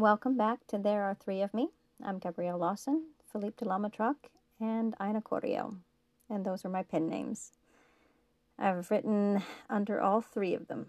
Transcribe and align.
Welcome 0.00 0.38
back 0.38 0.66
to 0.68 0.78
There 0.78 1.02
Are 1.02 1.14
Three 1.14 1.42
of 1.42 1.52
Me. 1.52 1.68
I'm 2.02 2.18
Gabrielle 2.18 2.56
Lawson, 2.56 3.08
Philippe 3.30 3.56
de 3.58 3.70
Lamatruc, 3.70 4.14
and 4.58 4.94
Ina 4.98 5.20
Corio, 5.20 5.76
and 6.30 6.42
those 6.42 6.64
are 6.64 6.70
my 6.70 6.82
pen 6.82 7.06
names. 7.06 7.52
I've 8.58 8.90
written 8.90 9.42
under 9.68 10.00
all 10.00 10.22
three 10.22 10.54
of 10.54 10.68
them. 10.68 10.86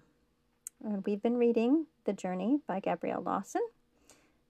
And 0.81 1.05
we've 1.05 1.21
been 1.21 1.35
reading 1.35 1.87
The 2.05 2.13
Journey 2.13 2.61
by 2.65 2.79
Gabrielle 2.79 3.21
Lawson. 3.21 3.63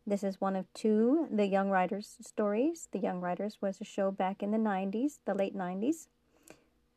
This 0.05 0.23
is 0.23 0.39
one 0.39 0.55
of 0.55 0.71
two 0.75 1.27
The 1.31 1.47
Young 1.47 1.71
Riders 1.71 2.17
stories. 2.21 2.87
The 2.91 2.99
Young 2.99 3.19
Riders 3.19 3.57
was 3.61 3.81
a 3.81 3.83
show 3.83 4.11
back 4.11 4.43
in 4.43 4.51
the 4.51 4.59
90s, 4.59 5.21
the 5.25 5.33
late 5.33 5.57
90s, 5.57 6.05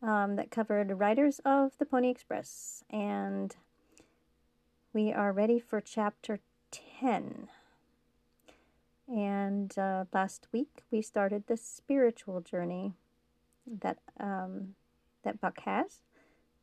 um, 0.02 0.36
that 0.36 0.50
covered 0.50 0.98
writers 0.98 1.40
of 1.46 1.78
the 1.78 1.86
Pony 1.86 2.10
Express. 2.10 2.84
And 2.90 3.56
we 4.92 5.14
are 5.14 5.32
ready 5.32 5.58
for 5.58 5.80
chapter 5.80 6.40
10. 7.00 7.48
And 9.06 9.76
uh, 9.78 10.04
last 10.12 10.48
week 10.52 10.82
we 10.90 11.02
started 11.02 11.46
the 11.46 11.56
spiritual 11.56 12.40
journey 12.40 12.94
that 13.66 13.98
um, 14.18 14.74
that 15.22 15.40
Buck 15.40 15.60
has. 15.60 16.00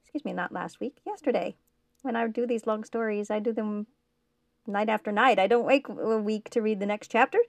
Excuse 0.03 0.25
me, 0.25 0.33
not 0.33 0.51
last 0.51 0.79
week, 0.79 0.97
yesterday. 1.05 1.55
When 2.01 2.15
I 2.15 2.27
do 2.27 2.47
these 2.47 2.65
long 2.65 2.83
stories, 2.83 3.29
I 3.29 3.39
do 3.39 3.53
them 3.53 3.87
night 4.67 4.89
after 4.89 5.11
night. 5.11 5.39
I 5.39 5.47
don't 5.47 5.65
wait 5.65 5.85
a 5.89 6.17
week 6.17 6.49
to 6.51 6.61
read 6.61 6.79
the 6.79 6.85
next 6.85 7.09
chapter. 7.11 7.39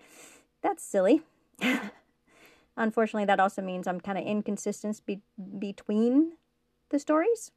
That's 0.63 0.83
silly. 0.83 1.23
Unfortunately, 2.77 3.27
that 3.27 3.41
also 3.41 3.63
means 3.63 3.87
I'm 3.87 4.01
kind 4.01 4.19
of 4.19 4.25
inconsistent 4.25 5.01
be- 5.05 5.23
between 5.59 6.33
the 6.91 6.99
stories. 6.99 7.51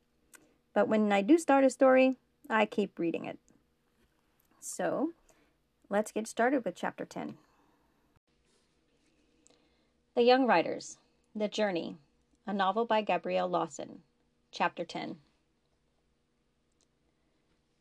But 0.74 0.88
when 0.88 1.12
I 1.12 1.22
do 1.22 1.38
start 1.38 1.64
a 1.64 1.70
story, 1.70 2.18
I 2.50 2.66
keep 2.66 3.00
reading 3.00 3.26
it. 3.26 3.40
So, 4.60 5.12
let's 5.90 6.12
get 6.12 6.28
started 6.28 6.66
with 6.66 6.76
chapter 6.76 7.06
10. 7.06 7.36
The 10.16 10.24
Young 10.24 10.48
Riders 10.48 10.98
The 11.36 11.48
Journey, 11.48 11.98
a 12.48 12.54
novel 12.54 12.86
by 12.86 13.02
Gabrielle 13.02 13.48
Lawson. 13.48 14.00
Chapter 14.52 14.84
10. 14.84 15.18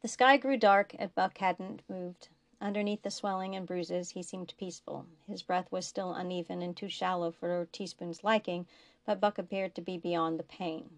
The 0.02 0.08
sky 0.08 0.36
grew 0.36 0.58
dark 0.58 0.94
and 0.98 1.14
Buck 1.14 1.38
hadn't 1.38 1.82
moved. 1.88 2.28
Underneath 2.60 3.02
the 3.02 3.10
swelling 3.10 3.56
and 3.56 3.66
bruises, 3.66 4.10
he 4.10 4.22
seemed 4.22 4.52
peaceful. 4.58 5.06
His 5.26 5.42
breath 5.42 5.70
was 5.70 5.86
still 5.86 6.12
uneven 6.12 6.60
and 6.60 6.76
too 6.76 6.88
shallow 6.88 7.30
for 7.30 7.68
Teaspoon's 7.72 8.24
liking, 8.24 8.66
but 9.06 9.20
Buck 9.20 9.38
appeared 9.38 9.74
to 9.74 9.80
be 9.80 9.96
beyond 9.96 10.38
the 10.38 10.44
pain. 10.44 10.90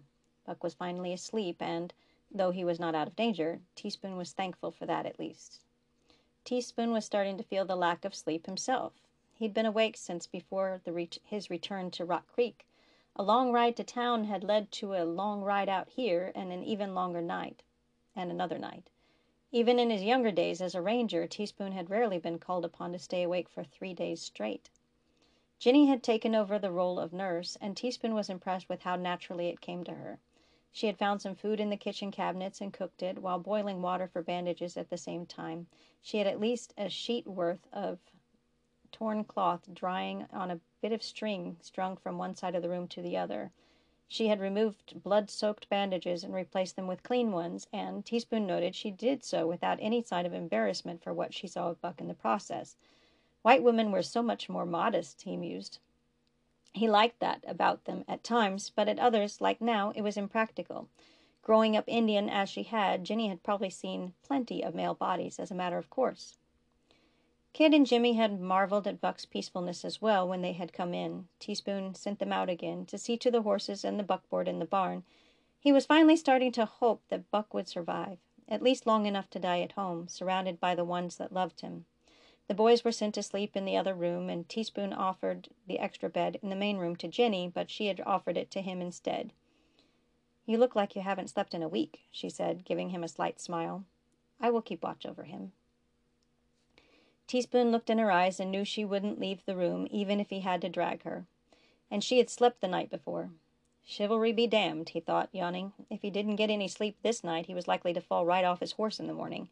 Buck 0.45 0.63
was 0.63 0.73
finally 0.73 1.13
asleep, 1.13 1.61
and, 1.61 1.93
though 2.31 2.51
he 2.51 2.63
was 2.63 2.79
not 2.79 2.95
out 2.95 3.07
of 3.07 3.15
danger, 3.15 3.59
Teaspoon 3.75 4.17
was 4.17 4.31
thankful 4.31 4.71
for 4.71 4.85
that 4.85 5.05
at 5.05 5.19
least. 5.19 5.61
Teaspoon 6.47 6.93
was 6.93 7.03
starting 7.03 7.35
to 7.37 7.43
feel 7.43 7.65
the 7.65 7.75
lack 7.75 8.05
of 8.05 8.15
sleep 8.15 8.45
himself. 8.45 8.93
He'd 9.33 9.53
been 9.53 9.65
awake 9.65 9.97
since 9.97 10.27
before 10.27 10.81
re- 10.85 11.09
his 11.25 11.49
return 11.49 11.91
to 11.91 12.05
Rock 12.05 12.25
Creek. 12.25 12.65
A 13.17 13.21
long 13.21 13.51
ride 13.51 13.75
to 13.75 13.83
town 13.83 14.23
had 14.23 14.45
led 14.45 14.71
to 14.71 14.93
a 14.93 15.03
long 15.03 15.41
ride 15.41 15.67
out 15.67 15.89
here 15.89 16.31
and 16.33 16.53
an 16.53 16.63
even 16.63 16.95
longer 16.95 17.21
night, 17.21 17.63
and 18.15 18.31
another 18.31 18.57
night. 18.57 18.89
Even 19.51 19.77
in 19.77 19.89
his 19.89 20.05
younger 20.05 20.31
days 20.31 20.61
as 20.61 20.73
a 20.73 20.81
ranger, 20.81 21.27
Teaspoon 21.27 21.73
had 21.73 21.89
rarely 21.89 22.17
been 22.17 22.39
called 22.39 22.63
upon 22.63 22.93
to 22.93 22.97
stay 22.97 23.23
awake 23.23 23.49
for 23.49 23.65
three 23.65 23.93
days 23.93 24.21
straight. 24.21 24.69
Ginny 25.59 25.87
had 25.87 26.01
taken 26.01 26.33
over 26.33 26.57
the 26.57 26.71
role 26.71 26.97
of 26.97 27.11
nurse, 27.11 27.57
and 27.59 27.75
Teaspoon 27.75 28.15
was 28.15 28.29
impressed 28.29 28.69
with 28.69 28.83
how 28.83 28.95
naturally 28.95 29.49
it 29.49 29.59
came 29.59 29.83
to 29.83 29.95
her. 29.95 30.21
She 30.71 30.87
had 30.87 30.97
found 30.97 31.21
some 31.21 31.35
food 31.35 31.59
in 31.59 31.69
the 31.69 31.77
kitchen 31.77 32.11
cabinets 32.11 32.61
and 32.61 32.73
cooked 32.73 33.01
it, 33.01 33.19
while 33.19 33.39
boiling 33.39 33.81
water 33.81 34.07
for 34.07 34.21
bandages 34.21 34.77
at 34.77 34.89
the 34.89 34.97
same 34.97 35.25
time. 35.25 35.67
She 36.01 36.17
had 36.17 36.27
at 36.27 36.39
least 36.39 36.73
a 36.77 36.89
sheet 36.89 37.25
worth 37.25 37.67
of 37.73 37.99
torn 38.91 39.23
cloth 39.23 39.73
drying 39.73 40.27
on 40.31 40.51
a 40.51 40.59
bit 40.81 40.91
of 40.91 41.03
string 41.03 41.57
strung 41.61 41.97
from 41.97 42.17
one 42.17 42.35
side 42.35 42.55
of 42.55 42.61
the 42.61 42.69
room 42.69 42.87
to 42.89 43.01
the 43.01 43.17
other. 43.17 43.51
She 44.07 44.27
had 44.27 44.39
removed 44.39 45.03
blood 45.03 45.29
soaked 45.29 45.67
bandages 45.67 46.23
and 46.23 46.33
replaced 46.33 46.75
them 46.75 46.87
with 46.87 47.03
clean 47.03 47.31
ones, 47.31 47.67
and, 47.73 48.05
Teaspoon 48.05 48.45
noted, 48.47 48.75
she 48.75 48.89
did 48.91 49.23
so 49.23 49.45
without 49.47 49.79
any 49.81 50.01
sign 50.01 50.25
of 50.25 50.33
embarrassment 50.33 51.03
for 51.03 51.13
what 51.13 51.33
she 51.33 51.47
saw 51.47 51.69
of 51.69 51.81
Buck 51.81 51.99
in 51.99 52.07
the 52.07 52.13
process. 52.13 52.77
White 53.41 53.63
women 53.63 53.91
were 53.91 54.03
so 54.03 54.21
much 54.21 54.47
more 54.47 54.65
modest, 54.65 55.23
he 55.23 55.35
mused. 55.35 55.79
He 56.77 56.87
liked 56.87 57.19
that 57.21 57.43
about 57.47 57.85
them 57.85 58.05
at 58.07 58.23
times, 58.23 58.69
but 58.69 58.87
at 58.87 58.99
others, 58.99 59.41
like 59.41 59.59
now, 59.59 59.91
it 59.95 60.01
was 60.01 60.15
impractical. 60.15 60.87
Growing 61.41 61.75
up 61.75 61.85
Indian 61.87 62.29
as 62.29 62.49
she 62.49 62.63
had, 62.63 63.03
Ginny 63.03 63.29
had 63.29 63.41
probably 63.41 63.71
seen 63.71 64.13
plenty 64.21 64.63
of 64.63 64.75
male 64.75 64.93
bodies 64.93 65.39
as 65.39 65.49
a 65.49 65.55
matter 65.55 65.79
of 65.79 65.89
course. 65.89 66.37
Kid 67.53 67.73
and 67.73 67.87
Jimmy 67.87 68.13
had 68.13 68.39
marveled 68.39 68.85
at 68.85 69.01
Buck's 69.01 69.25
peacefulness 69.25 69.83
as 69.83 70.03
well 70.03 70.27
when 70.27 70.41
they 70.41 70.53
had 70.53 70.71
come 70.71 70.93
in. 70.93 71.27
Teaspoon 71.39 71.95
sent 71.95 72.19
them 72.19 72.31
out 72.31 72.47
again 72.47 72.85
to 72.85 72.99
see 72.99 73.17
to 73.17 73.31
the 73.31 73.41
horses 73.41 73.83
and 73.83 73.97
the 73.97 74.03
buckboard 74.03 74.47
in 74.47 74.59
the 74.59 74.65
barn. 74.65 75.03
He 75.59 75.71
was 75.71 75.87
finally 75.87 76.15
starting 76.15 76.51
to 76.51 76.65
hope 76.65 77.01
that 77.07 77.31
Buck 77.31 77.55
would 77.55 77.67
survive, 77.67 78.19
at 78.47 78.61
least 78.61 78.85
long 78.85 79.07
enough 79.07 79.31
to 79.31 79.39
die 79.39 79.61
at 79.61 79.71
home, 79.71 80.07
surrounded 80.07 80.59
by 80.59 80.75
the 80.75 80.85
ones 80.85 81.17
that 81.17 81.33
loved 81.33 81.61
him. 81.61 81.87
The 82.47 82.53
boys 82.53 82.83
were 82.83 82.93
sent 82.93 83.13
to 83.15 83.23
sleep 83.23 83.57
in 83.57 83.65
the 83.65 83.75
other 83.75 83.93
room, 83.93 84.29
and 84.29 84.47
Teaspoon 84.47 84.93
offered 84.93 85.49
the 85.67 85.79
extra 85.79 86.09
bed 86.09 86.39
in 86.41 86.49
the 86.49 86.55
main 86.55 86.77
room 86.77 86.95
to 86.97 87.07
Ginny, 87.07 87.49
but 87.53 87.69
she 87.69 87.87
had 87.87 87.99
offered 88.05 88.37
it 88.37 88.49
to 88.51 88.61
him 88.61 88.81
instead. 88.81 89.33
You 90.45 90.57
look 90.57 90.73
like 90.73 90.95
you 90.95 91.01
haven't 91.01 91.29
slept 91.29 91.53
in 91.53 91.61
a 91.61 91.67
week, 91.67 92.03
she 92.09 92.29
said, 92.29 92.63
giving 92.63 92.91
him 92.91 93.03
a 93.03 93.09
slight 93.09 93.41
smile. 93.41 93.83
I 94.39 94.49
will 94.49 94.61
keep 94.61 94.81
watch 94.81 95.05
over 95.05 95.23
him. 95.23 95.51
Teaspoon 97.27 97.69
looked 97.69 97.89
in 97.89 97.97
her 97.97 98.11
eyes 98.11 98.39
and 98.39 98.49
knew 98.49 98.63
she 98.63 98.85
wouldn't 98.85 99.19
leave 99.19 99.43
the 99.45 99.57
room, 99.57 99.85
even 99.91 100.21
if 100.21 100.29
he 100.29 100.39
had 100.39 100.61
to 100.61 100.69
drag 100.69 101.03
her. 101.03 101.25
And 101.91 102.01
she 102.01 102.17
had 102.17 102.29
slept 102.29 102.61
the 102.61 102.69
night 102.69 102.89
before. 102.89 103.31
Chivalry 103.85 104.31
be 104.31 104.47
damned, 104.47 104.89
he 104.89 105.01
thought, 105.01 105.27
yawning. 105.33 105.73
If 105.89 106.01
he 106.01 106.09
didn't 106.09 106.37
get 106.37 106.49
any 106.49 106.69
sleep 106.69 106.97
this 107.01 107.25
night, 107.25 107.47
he 107.47 107.53
was 107.53 107.67
likely 107.67 107.91
to 107.93 108.01
fall 108.01 108.25
right 108.25 108.45
off 108.45 108.61
his 108.61 108.73
horse 108.73 109.01
in 109.01 109.07
the 109.07 109.13
morning. 109.13 109.49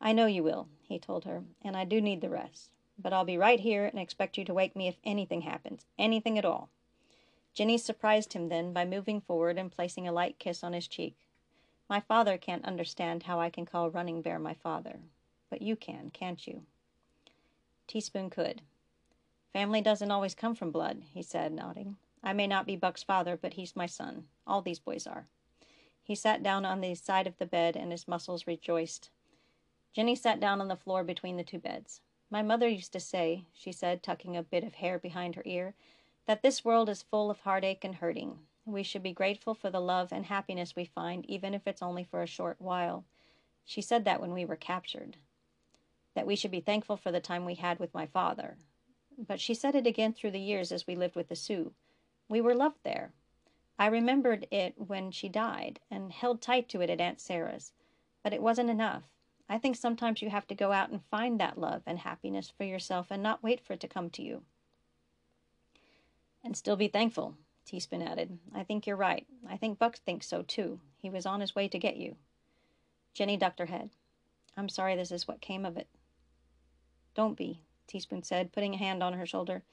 I 0.00 0.12
know 0.12 0.26
you 0.26 0.42
will, 0.42 0.68
he 0.82 0.98
told 0.98 1.24
her, 1.24 1.42
and 1.62 1.76
I 1.76 1.84
do 1.84 2.00
need 2.00 2.20
the 2.20 2.30
rest. 2.30 2.70
But 2.98 3.12
I'll 3.12 3.24
be 3.24 3.38
right 3.38 3.60
here 3.60 3.86
and 3.86 3.98
expect 3.98 4.38
you 4.38 4.44
to 4.44 4.54
wake 4.54 4.76
me 4.76 4.88
if 4.88 4.96
anything 5.04 5.42
happens, 5.42 5.86
anything 5.98 6.38
at 6.38 6.44
all. 6.44 6.68
Ginny 7.54 7.78
surprised 7.78 8.32
him 8.32 8.48
then 8.48 8.72
by 8.72 8.84
moving 8.84 9.20
forward 9.20 9.58
and 9.58 9.72
placing 9.72 10.06
a 10.06 10.12
light 10.12 10.38
kiss 10.38 10.62
on 10.62 10.72
his 10.72 10.86
cheek. 10.86 11.16
My 11.88 12.00
father 12.00 12.38
can't 12.38 12.64
understand 12.64 13.24
how 13.24 13.40
I 13.40 13.50
can 13.50 13.66
call 13.66 13.90
Running 13.90 14.22
Bear 14.22 14.38
my 14.38 14.54
father. 14.54 15.00
But 15.50 15.62
you 15.62 15.74
can, 15.76 16.10
can't 16.10 16.46
you? 16.46 16.62
Teaspoon 17.88 18.30
could. 18.30 18.62
Family 19.52 19.80
doesn't 19.80 20.12
always 20.12 20.34
come 20.34 20.54
from 20.54 20.70
blood, 20.70 21.02
he 21.12 21.22
said, 21.22 21.52
nodding. 21.52 21.96
I 22.22 22.32
may 22.32 22.46
not 22.46 22.66
be 22.66 22.76
Buck's 22.76 23.02
father, 23.02 23.36
but 23.36 23.54
he's 23.54 23.74
my 23.74 23.86
son. 23.86 24.24
All 24.46 24.62
these 24.62 24.78
boys 24.78 25.06
are. 25.06 25.26
He 26.04 26.14
sat 26.14 26.42
down 26.42 26.64
on 26.64 26.80
the 26.80 26.94
side 26.94 27.26
of 27.26 27.38
the 27.38 27.46
bed 27.46 27.76
and 27.76 27.90
his 27.90 28.06
muscles 28.06 28.46
rejoiced. 28.46 29.10
Jenny 29.92 30.14
sat 30.14 30.38
down 30.38 30.60
on 30.60 30.68
the 30.68 30.76
floor 30.76 31.02
between 31.02 31.36
the 31.36 31.44
two 31.44 31.58
beds. 31.58 32.00
My 32.30 32.42
mother 32.42 32.68
used 32.68 32.92
to 32.92 33.00
say, 33.00 33.44
she 33.52 33.72
said, 33.72 34.02
tucking 34.02 34.36
a 34.36 34.42
bit 34.42 34.62
of 34.62 34.74
hair 34.74 34.98
behind 34.98 35.34
her 35.34 35.42
ear, 35.44 35.74
that 36.26 36.42
this 36.42 36.64
world 36.64 36.88
is 36.88 37.02
full 37.02 37.30
of 37.30 37.40
heartache 37.40 37.82
and 37.84 37.96
hurting. 37.96 38.38
We 38.64 38.84
should 38.84 39.02
be 39.02 39.12
grateful 39.12 39.54
for 39.54 39.68
the 39.68 39.80
love 39.80 40.12
and 40.12 40.26
happiness 40.26 40.76
we 40.76 40.84
find, 40.84 41.28
even 41.28 41.54
if 41.54 41.66
it's 41.66 41.82
only 41.82 42.04
for 42.04 42.22
a 42.22 42.26
short 42.26 42.60
while. 42.60 43.04
She 43.64 43.80
said 43.80 44.04
that 44.04 44.20
when 44.20 44.32
we 44.32 44.44
were 44.44 44.56
captured. 44.56 45.16
That 46.14 46.26
we 46.26 46.36
should 46.36 46.52
be 46.52 46.60
thankful 46.60 46.96
for 46.96 47.10
the 47.10 47.20
time 47.20 47.44
we 47.44 47.54
had 47.54 47.80
with 47.80 47.94
my 47.94 48.06
father. 48.06 48.58
But 49.18 49.40
she 49.40 49.54
said 49.54 49.74
it 49.74 49.88
again 49.88 50.12
through 50.12 50.30
the 50.30 50.40
years 50.40 50.70
as 50.70 50.86
we 50.86 50.94
lived 50.94 51.16
with 51.16 51.28
the 51.28 51.36
Sioux. 51.36 51.72
We 52.28 52.40
were 52.40 52.54
loved 52.54 52.78
there. 52.84 53.12
I 53.76 53.86
remembered 53.86 54.46
it 54.52 54.74
when 54.76 55.10
she 55.10 55.28
died 55.28 55.80
and 55.90 56.12
held 56.12 56.40
tight 56.40 56.68
to 56.68 56.80
it 56.80 56.90
at 56.90 57.00
Aunt 57.00 57.20
Sarah's. 57.20 57.72
But 58.22 58.32
it 58.32 58.42
wasn't 58.42 58.70
enough. 58.70 59.04
I 59.50 59.58
think 59.58 59.74
sometimes 59.74 60.22
you 60.22 60.30
have 60.30 60.46
to 60.46 60.54
go 60.54 60.70
out 60.70 60.90
and 60.90 61.02
find 61.10 61.40
that 61.40 61.58
love 61.58 61.82
and 61.84 61.98
happiness 61.98 62.52
for 62.56 62.62
yourself 62.62 63.08
and 63.10 63.20
not 63.20 63.42
wait 63.42 63.60
for 63.60 63.72
it 63.72 63.80
to 63.80 63.88
come 63.88 64.08
to 64.10 64.22
you. 64.22 64.42
And 66.44 66.56
still 66.56 66.76
be 66.76 66.86
thankful, 66.86 67.34
Teaspoon 67.66 68.00
added. 68.00 68.38
I 68.54 68.62
think 68.62 68.86
you're 68.86 68.94
right. 68.94 69.26
I 69.48 69.56
think 69.56 69.76
Buck 69.76 69.96
thinks 69.96 70.28
so 70.28 70.42
too. 70.42 70.78
He 70.98 71.10
was 71.10 71.26
on 71.26 71.40
his 71.40 71.56
way 71.56 71.66
to 71.66 71.80
get 71.80 71.96
you. 71.96 72.14
Jenny 73.12 73.36
ducked 73.36 73.58
her 73.58 73.66
head. 73.66 73.90
I'm 74.56 74.68
sorry 74.68 74.94
this 74.94 75.10
is 75.10 75.26
what 75.26 75.40
came 75.40 75.66
of 75.66 75.76
it. 75.76 75.88
Don't 77.16 77.36
be, 77.36 77.60
Teaspoon 77.88 78.22
said, 78.22 78.52
putting 78.52 78.74
a 78.74 78.78
hand 78.78 79.02
on 79.02 79.14
her 79.14 79.26
shoulder. 79.26 79.64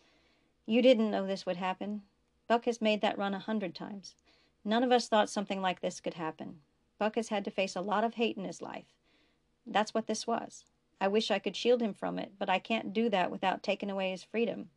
You 0.66 0.82
didn't 0.82 1.12
know 1.12 1.28
this 1.28 1.46
would 1.46 1.58
happen. 1.58 2.02
Buck 2.48 2.66
has 2.66 2.82
made 2.82 3.02
that 3.02 3.18
run 3.20 3.36
a 3.36 3.40
hundred 3.40 3.76
times. 3.76 4.16
None 4.66 4.84
of 4.84 4.92
us 4.92 5.08
thought 5.08 5.30
something 5.30 5.62
like 5.62 5.82
this 5.82 6.00
could 6.00 6.16
happen. 6.16 6.62
Buck 6.98 7.14
has 7.14 7.30
had 7.30 7.46
to 7.46 7.52
face 7.52 7.76
a 7.76 7.82
lot 7.82 8.04
of 8.04 8.16
hate 8.16 8.38
in 8.38 8.44
his 8.44 8.60
life. 8.60 8.88
That's 9.68 9.94
what 9.94 10.08
this 10.08 10.26
was. 10.26 10.64
I 11.00 11.08
wish 11.08 11.30
I 11.30 11.40
could 11.40 11.56
shield 11.56 11.82
him 11.82 11.94
from 11.94 12.18
it, 12.18 12.32
but 12.40 12.50
I 12.50 12.58
can't 12.58 12.94
do 12.94 13.10
that 13.10 13.30
without 13.30 13.62
taking 13.62 13.90
away 13.90 14.12
his 14.12 14.24
freedom. 14.24 14.70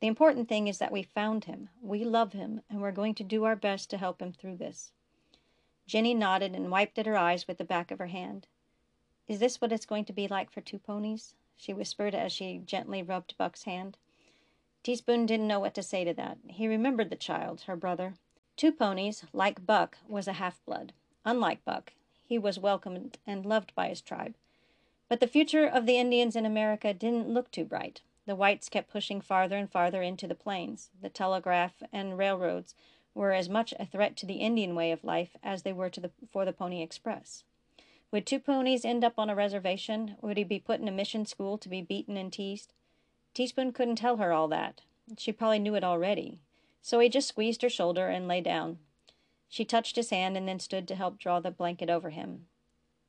The 0.00 0.06
important 0.06 0.48
thing 0.48 0.68
is 0.68 0.78
that 0.78 0.92
we 0.92 1.02
found 1.02 1.46
him. 1.46 1.70
We 1.80 2.04
love 2.04 2.32
him, 2.32 2.60
and 2.68 2.80
we're 2.80 2.92
going 2.92 3.14
to 3.14 3.24
do 3.24 3.44
our 3.44 3.56
best 3.56 3.90
to 3.90 3.98
help 3.98 4.20
him 4.20 4.32
through 4.32 4.56
this. 4.56 4.92
Jenny 5.86 6.14
nodded 6.14 6.54
and 6.54 6.70
wiped 6.70 6.98
at 6.98 7.06
her 7.06 7.16
eyes 7.16 7.48
with 7.48 7.58
the 7.58 7.64
back 7.64 7.90
of 7.90 7.98
her 7.98 8.08
hand. 8.08 8.46
Is 9.26 9.38
this 9.38 9.60
what 9.60 9.72
it's 9.72 9.86
going 9.86 10.04
to 10.04 10.12
be 10.12 10.28
like 10.28 10.50
for 10.50 10.60
two 10.60 10.78
ponies? 10.78 11.34
she 11.56 11.72
whispered 11.72 12.14
as 12.14 12.32
she 12.32 12.58
gently 12.58 13.02
rubbed 13.02 13.36
Buck's 13.38 13.64
hand. 13.64 13.96
Teaspoon 14.82 15.26
didn't 15.26 15.48
know 15.48 15.58
what 15.58 15.74
to 15.74 15.82
say 15.82 16.04
to 16.04 16.14
that. 16.14 16.38
He 16.46 16.68
remembered 16.68 17.10
the 17.10 17.16
child, 17.16 17.62
her 17.62 17.74
brother. 17.74 18.14
Two 18.56 18.72
Ponies, 18.72 19.24
like 19.32 19.66
Buck, 19.66 19.98
was 20.06 20.28
a 20.28 20.34
half 20.34 20.64
blood. 20.64 20.92
Unlike 21.24 21.64
Buck, 21.64 21.92
he 22.26 22.38
was 22.38 22.58
welcomed 22.58 23.18
and 23.26 23.46
loved 23.46 23.74
by 23.74 23.88
his 23.88 24.00
tribe. 24.00 24.34
But 25.08 25.20
the 25.20 25.28
future 25.28 25.66
of 25.66 25.86
the 25.86 25.98
Indians 25.98 26.34
in 26.34 26.44
America 26.44 26.92
didn't 26.92 27.28
look 27.28 27.50
too 27.50 27.64
bright. 27.64 28.00
The 28.26 28.34
whites 28.34 28.68
kept 28.68 28.90
pushing 28.90 29.20
farther 29.20 29.56
and 29.56 29.70
farther 29.70 30.02
into 30.02 30.26
the 30.26 30.34
plains. 30.34 30.90
The 31.00 31.08
telegraph 31.08 31.82
and 31.92 32.18
railroads 32.18 32.74
were 33.14 33.32
as 33.32 33.48
much 33.48 33.72
a 33.78 33.86
threat 33.86 34.16
to 34.16 34.26
the 34.26 34.34
Indian 34.34 34.74
way 34.74 34.90
of 34.90 35.04
life 35.04 35.36
as 35.42 35.62
they 35.62 35.72
were 35.72 35.90
to 35.90 36.00
the, 36.00 36.10
for 36.30 36.44
the 36.44 36.52
Pony 36.52 36.82
Express. 36.82 37.44
Would 38.10 38.26
two 38.26 38.38
ponies 38.38 38.84
end 38.84 39.04
up 39.04 39.14
on 39.18 39.30
a 39.30 39.34
reservation? 39.34 40.16
Would 40.20 40.36
he 40.36 40.44
be 40.44 40.58
put 40.58 40.80
in 40.80 40.88
a 40.88 40.92
mission 40.92 41.24
school 41.26 41.56
to 41.58 41.68
be 41.68 41.82
beaten 41.82 42.16
and 42.16 42.32
teased? 42.32 42.72
Teaspoon 43.34 43.72
couldn't 43.72 43.96
tell 43.96 44.16
her 44.16 44.32
all 44.32 44.48
that. 44.48 44.80
She 45.16 45.32
probably 45.32 45.58
knew 45.58 45.74
it 45.74 45.84
already. 45.84 46.40
So 46.82 46.98
he 47.00 47.08
just 47.08 47.28
squeezed 47.28 47.62
her 47.62 47.68
shoulder 47.68 48.08
and 48.08 48.28
lay 48.28 48.40
down. 48.40 48.78
She 49.48 49.64
touched 49.64 49.96
his 49.96 50.10
hand 50.10 50.36
and 50.36 50.46
then 50.48 50.60
stood 50.60 50.86
to 50.88 50.94
help 50.94 51.18
draw 51.18 51.40
the 51.40 51.50
blanket 51.50 51.88
over 51.88 52.10
him. 52.10 52.46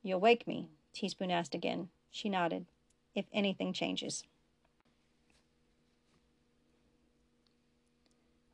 You'll 0.02 0.20
wake 0.20 0.46
me? 0.46 0.68
Teaspoon 0.92 1.30
asked 1.30 1.54
again. 1.54 1.88
She 2.10 2.28
nodded. 2.28 2.66
If 3.14 3.26
anything 3.32 3.72
changes. 3.72 4.24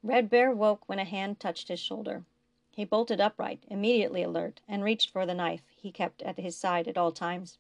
Red 0.03 0.29
Bear 0.29 0.53
woke 0.53 0.87
when 0.87 0.99
a 0.99 1.05
hand 1.05 1.41
touched 1.41 1.69
his 1.69 1.81
shoulder. 1.81 2.25
He 2.73 2.85
bolted 2.85 3.21
upright, 3.21 3.63
immediately 3.69 4.23
alert, 4.23 4.61
and 4.69 4.83
reached 4.83 5.11
for 5.11 5.25
the 5.25 5.35
knife 5.35 5.63
he 5.77 5.93
kept 5.93 6.21
at 6.23 6.39
his 6.39 6.57
side 6.57 6.89
at 6.89 6.99
all 6.99 7.13
times. 7.13 7.59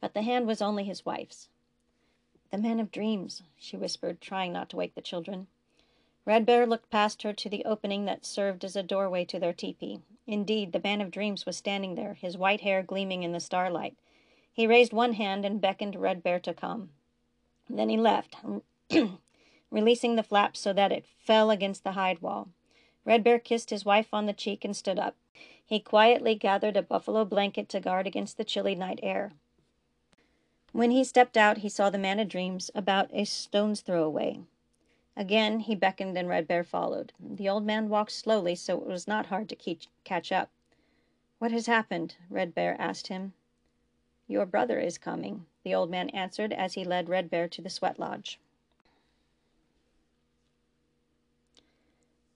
But 0.00 0.14
the 0.14 0.22
hand 0.22 0.46
was 0.46 0.62
only 0.62 0.84
his 0.84 1.04
wife's. 1.04 1.48
The 2.50 2.58
man 2.58 2.80
of 2.80 2.90
dreams, 2.90 3.42
she 3.58 3.76
whispered, 3.76 4.20
trying 4.20 4.52
not 4.52 4.70
to 4.70 4.76
wake 4.76 4.94
the 4.94 5.00
children. 5.02 5.46
Red 6.26 6.44
Bear 6.44 6.66
looked 6.66 6.90
past 6.90 7.22
her 7.22 7.32
to 7.32 7.48
the 7.48 7.64
opening 7.64 8.04
that 8.04 8.26
served 8.26 8.64
as 8.64 8.76
a 8.76 8.82
doorway 8.82 9.24
to 9.24 9.38
their 9.38 9.52
tepee. 9.52 10.02
Indeed, 10.26 10.72
the 10.72 10.80
man 10.80 11.00
of 11.00 11.10
dreams 11.10 11.46
was 11.46 11.56
standing 11.56 11.94
there, 11.94 12.14
his 12.14 12.36
white 12.36 12.60
hair 12.60 12.82
gleaming 12.82 13.22
in 13.22 13.32
the 13.32 13.40
starlight. 13.40 13.96
He 14.52 14.66
raised 14.66 14.92
one 14.92 15.14
hand 15.14 15.44
and 15.44 15.60
beckoned 15.60 15.96
Red 15.96 16.22
Bear 16.22 16.38
to 16.40 16.52
come. 16.52 16.90
Then 17.68 17.88
he 17.88 17.96
left, 17.96 18.36
releasing 19.70 20.16
the 20.16 20.22
flap 20.22 20.56
so 20.56 20.72
that 20.72 20.92
it 20.92 21.06
fell 21.06 21.50
against 21.50 21.84
the 21.84 21.92
hide 21.92 22.20
wall. 22.20 22.48
Red 23.04 23.24
Bear 23.24 23.38
kissed 23.38 23.70
his 23.70 23.84
wife 23.84 24.12
on 24.12 24.26
the 24.26 24.32
cheek 24.32 24.64
and 24.64 24.76
stood 24.76 24.98
up. 24.98 25.16
He 25.64 25.80
quietly 25.80 26.34
gathered 26.34 26.76
a 26.76 26.82
buffalo 26.82 27.24
blanket 27.24 27.68
to 27.70 27.80
guard 27.80 28.06
against 28.06 28.36
the 28.36 28.44
chilly 28.44 28.74
night 28.74 29.00
air. 29.02 29.32
When 30.72 30.90
he 30.90 31.02
stepped 31.02 31.36
out, 31.36 31.58
he 31.58 31.68
saw 31.68 31.90
the 31.90 31.98
man 31.98 32.20
of 32.20 32.28
dreams 32.28 32.70
about 32.74 33.08
a 33.12 33.24
stone's 33.24 33.80
throw 33.80 34.04
away. 34.04 34.40
Again 35.20 35.60
he 35.60 35.74
beckoned 35.74 36.16
and 36.16 36.30
Red 36.30 36.48
Bear 36.48 36.64
followed. 36.64 37.12
The 37.20 37.46
old 37.46 37.66
man 37.66 37.90
walked 37.90 38.12
slowly, 38.12 38.54
so 38.54 38.80
it 38.80 38.86
was 38.86 39.06
not 39.06 39.26
hard 39.26 39.50
to 39.50 39.54
keep, 39.54 39.82
catch 40.02 40.32
up. 40.32 40.48
What 41.38 41.52
has 41.52 41.66
happened? 41.66 42.14
Red 42.30 42.54
Bear 42.54 42.74
asked 42.80 43.08
him. 43.08 43.34
Your 44.26 44.46
brother 44.46 44.80
is 44.80 44.96
coming, 44.96 45.44
the 45.62 45.74
old 45.74 45.90
man 45.90 46.08
answered 46.08 46.54
as 46.54 46.72
he 46.72 46.84
led 46.84 47.10
Red 47.10 47.28
Bear 47.28 47.48
to 47.48 47.60
the 47.60 47.68
sweat 47.68 47.98
lodge. 47.98 48.40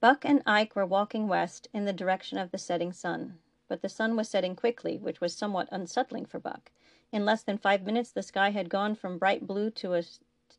Buck 0.00 0.22
and 0.26 0.42
Ike 0.44 0.76
were 0.76 0.84
walking 0.84 1.26
west 1.26 1.68
in 1.72 1.86
the 1.86 1.92
direction 1.94 2.36
of 2.36 2.50
the 2.50 2.58
setting 2.58 2.92
sun, 2.92 3.38
but 3.66 3.80
the 3.80 3.88
sun 3.88 4.14
was 4.14 4.28
setting 4.28 4.54
quickly, 4.54 4.98
which 4.98 5.22
was 5.22 5.34
somewhat 5.34 5.70
unsettling 5.72 6.26
for 6.26 6.38
Buck. 6.38 6.70
In 7.10 7.24
less 7.24 7.44
than 7.44 7.56
five 7.56 7.86
minutes 7.86 8.10
the 8.10 8.22
sky 8.22 8.50
had 8.50 8.68
gone 8.68 8.94
from 8.94 9.16
bright 9.16 9.46
blue 9.46 9.70
to, 9.70 9.94
a, 9.94 10.02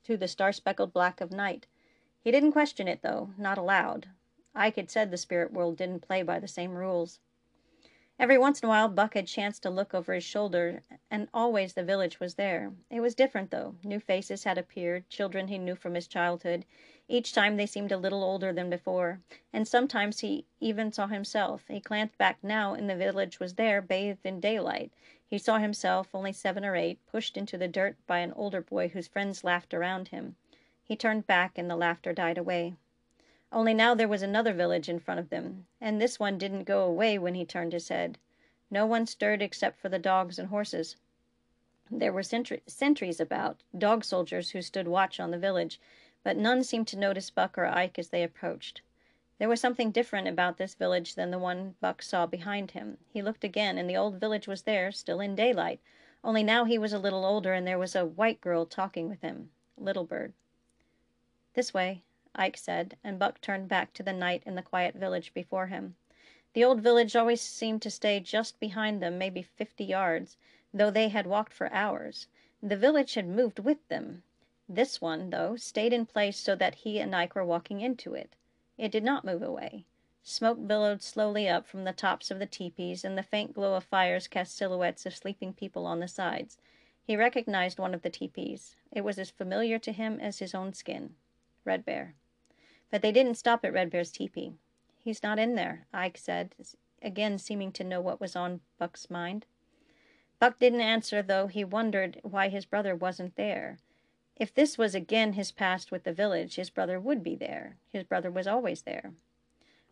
to 0.05 0.17
the 0.17 0.27
star-speckled 0.27 0.91
black 0.91 1.21
of 1.21 1.29
night. 1.29 1.67
He 2.25 2.31
didn't 2.31 2.53
question 2.53 2.87
it, 2.87 3.03
though, 3.03 3.29
not 3.37 3.59
aloud. 3.59 4.07
Ike 4.55 4.77
had 4.77 4.89
said 4.89 5.11
the 5.11 5.15
spirit 5.15 5.53
world 5.53 5.77
didn't 5.77 5.99
play 5.99 6.23
by 6.23 6.39
the 6.39 6.47
same 6.47 6.71
rules. 6.71 7.19
Every 8.17 8.35
once 8.35 8.61
in 8.61 8.65
a 8.65 8.69
while 8.69 8.89
Buck 8.89 9.13
had 9.13 9.27
chanced 9.27 9.61
to 9.61 9.69
look 9.69 9.93
over 9.93 10.11
his 10.11 10.23
shoulder, 10.23 10.81
and 11.11 11.27
always 11.35 11.75
the 11.75 11.83
village 11.83 12.19
was 12.19 12.33
there. 12.33 12.73
It 12.89 13.01
was 13.01 13.13
different, 13.13 13.51
though. 13.51 13.75
New 13.83 13.99
faces 13.99 14.43
had 14.43 14.57
appeared, 14.57 15.07
children 15.07 15.49
he 15.49 15.59
knew 15.59 15.75
from 15.75 15.93
his 15.93 16.07
childhood. 16.07 16.65
Each 17.07 17.31
time 17.31 17.57
they 17.57 17.67
seemed 17.67 17.91
a 17.91 17.97
little 17.97 18.23
older 18.23 18.51
than 18.51 18.71
before, 18.71 19.21
and 19.53 19.67
sometimes 19.67 20.21
he 20.21 20.47
even 20.59 20.91
saw 20.91 21.05
himself. 21.05 21.65
He 21.67 21.79
glanced 21.79 22.17
back 22.17 22.39
now, 22.41 22.73
and 22.73 22.89
the 22.89 22.95
village 22.95 23.39
was 23.39 23.53
there, 23.53 23.83
bathed 23.83 24.25
in 24.25 24.39
daylight. 24.39 24.91
He 25.27 25.37
saw 25.37 25.59
himself, 25.59 26.09
only 26.11 26.33
seven 26.33 26.65
or 26.65 26.75
eight, 26.75 26.97
pushed 27.05 27.37
into 27.37 27.55
the 27.55 27.67
dirt 27.67 27.97
by 28.07 28.17
an 28.21 28.33
older 28.33 28.61
boy 28.61 28.87
whose 28.87 29.07
friends 29.07 29.43
laughed 29.43 29.75
around 29.75 30.07
him. 30.07 30.37
He 30.87 30.95
turned 30.95 31.25
back, 31.25 31.57
and 31.57 31.67
the 31.67 31.75
laughter 31.75 32.13
died 32.13 32.37
away. 32.37 32.75
Only 33.51 33.73
now 33.73 33.95
there 33.95 34.07
was 34.07 34.21
another 34.21 34.53
village 34.53 34.87
in 34.87 34.99
front 34.99 35.19
of 35.19 35.31
them, 35.31 35.65
and 35.81 35.99
this 35.99 36.19
one 36.19 36.37
didn't 36.37 36.65
go 36.65 36.83
away 36.83 37.17
when 37.17 37.33
he 37.33 37.43
turned 37.43 37.73
his 37.73 37.89
head. 37.89 38.19
No 38.69 38.85
one 38.85 39.07
stirred 39.07 39.41
except 39.41 39.79
for 39.79 39.89
the 39.89 39.97
dogs 39.97 40.37
and 40.37 40.49
horses. 40.49 40.95
There 41.89 42.13
were 42.13 42.21
sentries 42.21 43.19
about, 43.19 43.63
dog 43.75 44.03
soldiers 44.03 44.51
who 44.51 44.61
stood 44.61 44.87
watch 44.87 45.19
on 45.19 45.31
the 45.31 45.39
village, 45.39 45.79
but 46.23 46.37
none 46.37 46.63
seemed 46.63 46.87
to 46.89 46.99
notice 46.99 47.31
Buck 47.31 47.57
or 47.57 47.65
Ike 47.65 47.97
as 47.97 48.09
they 48.09 48.21
approached. 48.21 48.81
There 49.39 49.49
was 49.49 49.59
something 49.59 49.89
different 49.89 50.27
about 50.27 50.57
this 50.57 50.75
village 50.75 51.15
than 51.15 51.31
the 51.31 51.39
one 51.39 51.73
Buck 51.81 52.03
saw 52.03 52.27
behind 52.27 52.71
him. 52.71 52.99
He 53.11 53.23
looked 53.23 53.43
again, 53.43 53.79
and 53.79 53.89
the 53.89 53.97
old 53.97 54.19
village 54.19 54.47
was 54.47 54.61
there, 54.61 54.91
still 54.91 55.19
in 55.19 55.35
daylight, 55.35 55.79
only 56.23 56.43
now 56.43 56.65
he 56.65 56.77
was 56.77 56.93
a 56.93 56.99
little 56.99 57.25
older, 57.25 57.53
and 57.53 57.65
there 57.65 57.79
was 57.79 57.95
a 57.95 58.05
white 58.05 58.39
girl 58.39 58.65
talking 58.65 59.09
with 59.09 59.21
him, 59.21 59.49
Little 59.77 60.05
Bird. 60.05 60.33
This 61.55 61.73
way, 61.73 62.03
Ike 62.35 62.57
said, 62.57 62.97
and 63.01 63.17
Buck 63.17 63.39
turned 63.39 63.69
back 63.69 63.93
to 63.93 64.03
the 64.03 64.11
night 64.11 64.43
in 64.45 64.55
the 64.55 64.61
quiet 64.61 64.93
village 64.95 65.33
before 65.33 65.67
him. 65.67 65.95
The 66.51 66.65
old 66.65 66.81
village 66.81 67.15
always 67.15 67.39
seemed 67.39 67.81
to 67.83 67.89
stay 67.89 68.19
just 68.19 68.59
behind 68.59 69.01
them, 69.01 69.17
maybe 69.17 69.41
fifty 69.41 69.85
yards, 69.85 70.35
though 70.73 70.91
they 70.91 71.07
had 71.07 71.25
walked 71.25 71.53
for 71.53 71.71
hours. 71.71 72.27
The 72.61 72.75
village 72.75 73.13
had 73.13 73.25
moved 73.25 73.59
with 73.59 73.87
them. 73.87 74.23
This 74.67 74.99
one, 74.99 75.29
though, 75.29 75.55
stayed 75.55 75.93
in 75.93 76.05
place 76.05 76.37
so 76.37 76.57
that 76.57 76.75
he 76.75 76.99
and 76.99 77.15
Ike 77.15 77.35
were 77.35 77.45
walking 77.45 77.79
into 77.79 78.13
it. 78.15 78.35
It 78.77 78.91
did 78.91 79.05
not 79.05 79.23
move 79.23 79.41
away. 79.41 79.85
Smoke 80.23 80.67
billowed 80.67 81.01
slowly 81.01 81.47
up 81.47 81.65
from 81.65 81.85
the 81.85 81.93
tops 81.93 82.31
of 82.31 82.39
the 82.39 82.45
teepees, 82.45 83.05
and 83.05 83.17
the 83.17 83.23
faint 83.23 83.53
glow 83.53 83.75
of 83.75 83.85
fires 83.85 84.27
cast 84.27 84.57
silhouettes 84.57 85.05
of 85.05 85.15
sleeping 85.15 85.53
people 85.53 85.85
on 85.85 86.01
the 86.01 86.09
sides. 86.09 86.57
He 87.01 87.15
recognized 87.15 87.79
one 87.79 87.93
of 87.93 88.01
the 88.01 88.09
teepees. 88.09 88.75
It 88.91 89.05
was 89.05 89.17
as 89.17 89.29
familiar 89.29 89.79
to 89.79 89.93
him 89.93 90.19
as 90.19 90.39
his 90.39 90.53
own 90.53 90.73
skin. 90.73 91.15
Red 91.65 91.85
Bear. 91.85 92.15
But 92.91 93.01
they 93.01 93.11
didn't 93.11 93.35
stop 93.35 93.65
at 93.65 93.73
Red 93.73 93.89
Bear's 93.89 94.11
teepee. 94.11 94.53
He's 95.03 95.23
not 95.23 95.39
in 95.39 95.55
there, 95.55 95.87
Ike 95.93 96.17
said, 96.17 96.55
again 97.01 97.37
seeming 97.37 97.71
to 97.73 97.83
know 97.83 98.01
what 98.01 98.21
was 98.21 98.35
on 98.35 98.61
Buck's 98.77 99.09
mind. 99.09 99.45
Buck 100.39 100.59
didn't 100.59 100.81
answer, 100.81 101.21
though 101.21 101.47
he 101.47 101.63
wondered 101.63 102.19
why 102.23 102.49
his 102.49 102.65
brother 102.65 102.95
wasn't 102.95 103.35
there. 103.35 103.79
If 104.35 104.53
this 104.53 104.77
was 104.77 104.93
again 104.93 105.33
his 105.33 105.51
past 105.51 105.91
with 105.91 106.03
the 106.03 106.13
village, 106.13 106.55
his 106.55 106.69
brother 106.69 106.99
would 106.99 107.23
be 107.23 107.35
there. 107.35 107.77
His 107.89 108.03
brother 108.03 108.29
was 108.29 108.47
always 108.47 108.81
there. 108.81 109.13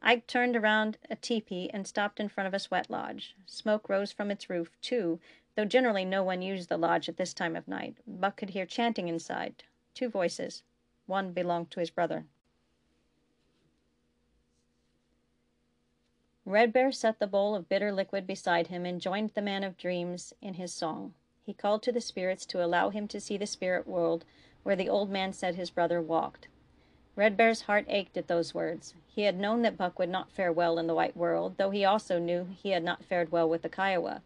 Ike 0.01 0.27
turned 0.27 0.57
around 0.57 0.97
a 1.09 1.15
teepee 1.15 1.69
and 1.73 1.87
stopped 1.87 2.19
in 2.19 2.27
front 2.27 2.47
of 2.47 2.53
a 2.53 2.59
sweat 2.59 2.89
lodge. 2.89 3.35
Smoke 3.45 3.87
rose 3.87 4.11
from 4.11 4.31
its 4.31 4.49
roof, 4.49 4.69
too, 4.81 5.21
though 5.55 5.63
generally 5.63 6.03
no 6.03 6.23
one 6.23 6.41
used 6.41 6.67
the 6.67 6.77
lodge 6.77 7.07
at 7.07 7.15
this 7.15 7.33
time 7.33 7.55
of 7.55 7.69
night. 7.69 7.95
Buck 8.05 8.35
could 8.35 8.49
hear 8.49 8.65
chanting 8.65 9.07
inside. 9.07 9.63
Two 9.93 10.09
voices. 10.09 10.63
One 11.05 11.31
belonged 11.31 11.71
to 11.71 11.79
his 11.79 11.89
brother. 11.89 12.25
Red 16.45 16.73
Bear 16.73 16.91
set 16.91 17.19
the 17.19 17.27
bowl 17.27 17.55
of 17.55 17.69
bitter 17.69 17.91
liquid 17.91 18.27
beside 18.27 18.67
him 18.67 18.85
and 18.85 18.99
joined 18.99 19.31
the 19.33 19.41
man 19.41 19.63
of 19.63 19.77
dreams 19.77 20.33
in 20.41 20.55
his 20.55 20.73
song. 20.73 21.13
He 21.45 21.53
called 21.53 21.83
to 21.83 21.91
the 21.91 22.01
spirits 22.01 22.45
to 22.47 22.63
allow 22.63 22.89
him 22.89 23.07
to 23.09 23.19
see 23.19 23.37
the 23.37 23.45
spirit 23.45 23.87
world 23.87 24.25
where 24.63 24.75
the 24.75 24.89
old 24.89 25.09
man 25.09 25.33
said 25.33 25.55
his 25.55 25.69
brother 25.69 26.01
walked. 26.01 26.47
Red 27.15 27.37
Bear's 27.37 27.61
heart 27.61 27.85
ached 27.89 28.17
at 28.17 28.27
those 28.27 28.53
words. 28.53 28.93
He 29.07 29.23
had 29.23 29.39
known 29.39 29.61
that 29.61 29.77
Buck 29.77 29.99
would 29.99 30.09
not 30.09 30.31
fare 30.31 30.51
well 30.51 30.79
in 30.79 30.87
the 30.87 30.95
white 30.95 31.15
world, 31.15 31.57
though 31.57 31.69
he 31.69 31.85
also 31.85 32.17
knew 32.17 32.47
he 32.61 32.69
had 32.71 32.83
not 32.83 33.05
fared 33.05 33.31
well 33.31 33.47
with 33.47 33.61
the 33.61 33.69
Kiowa. 33.69 34.21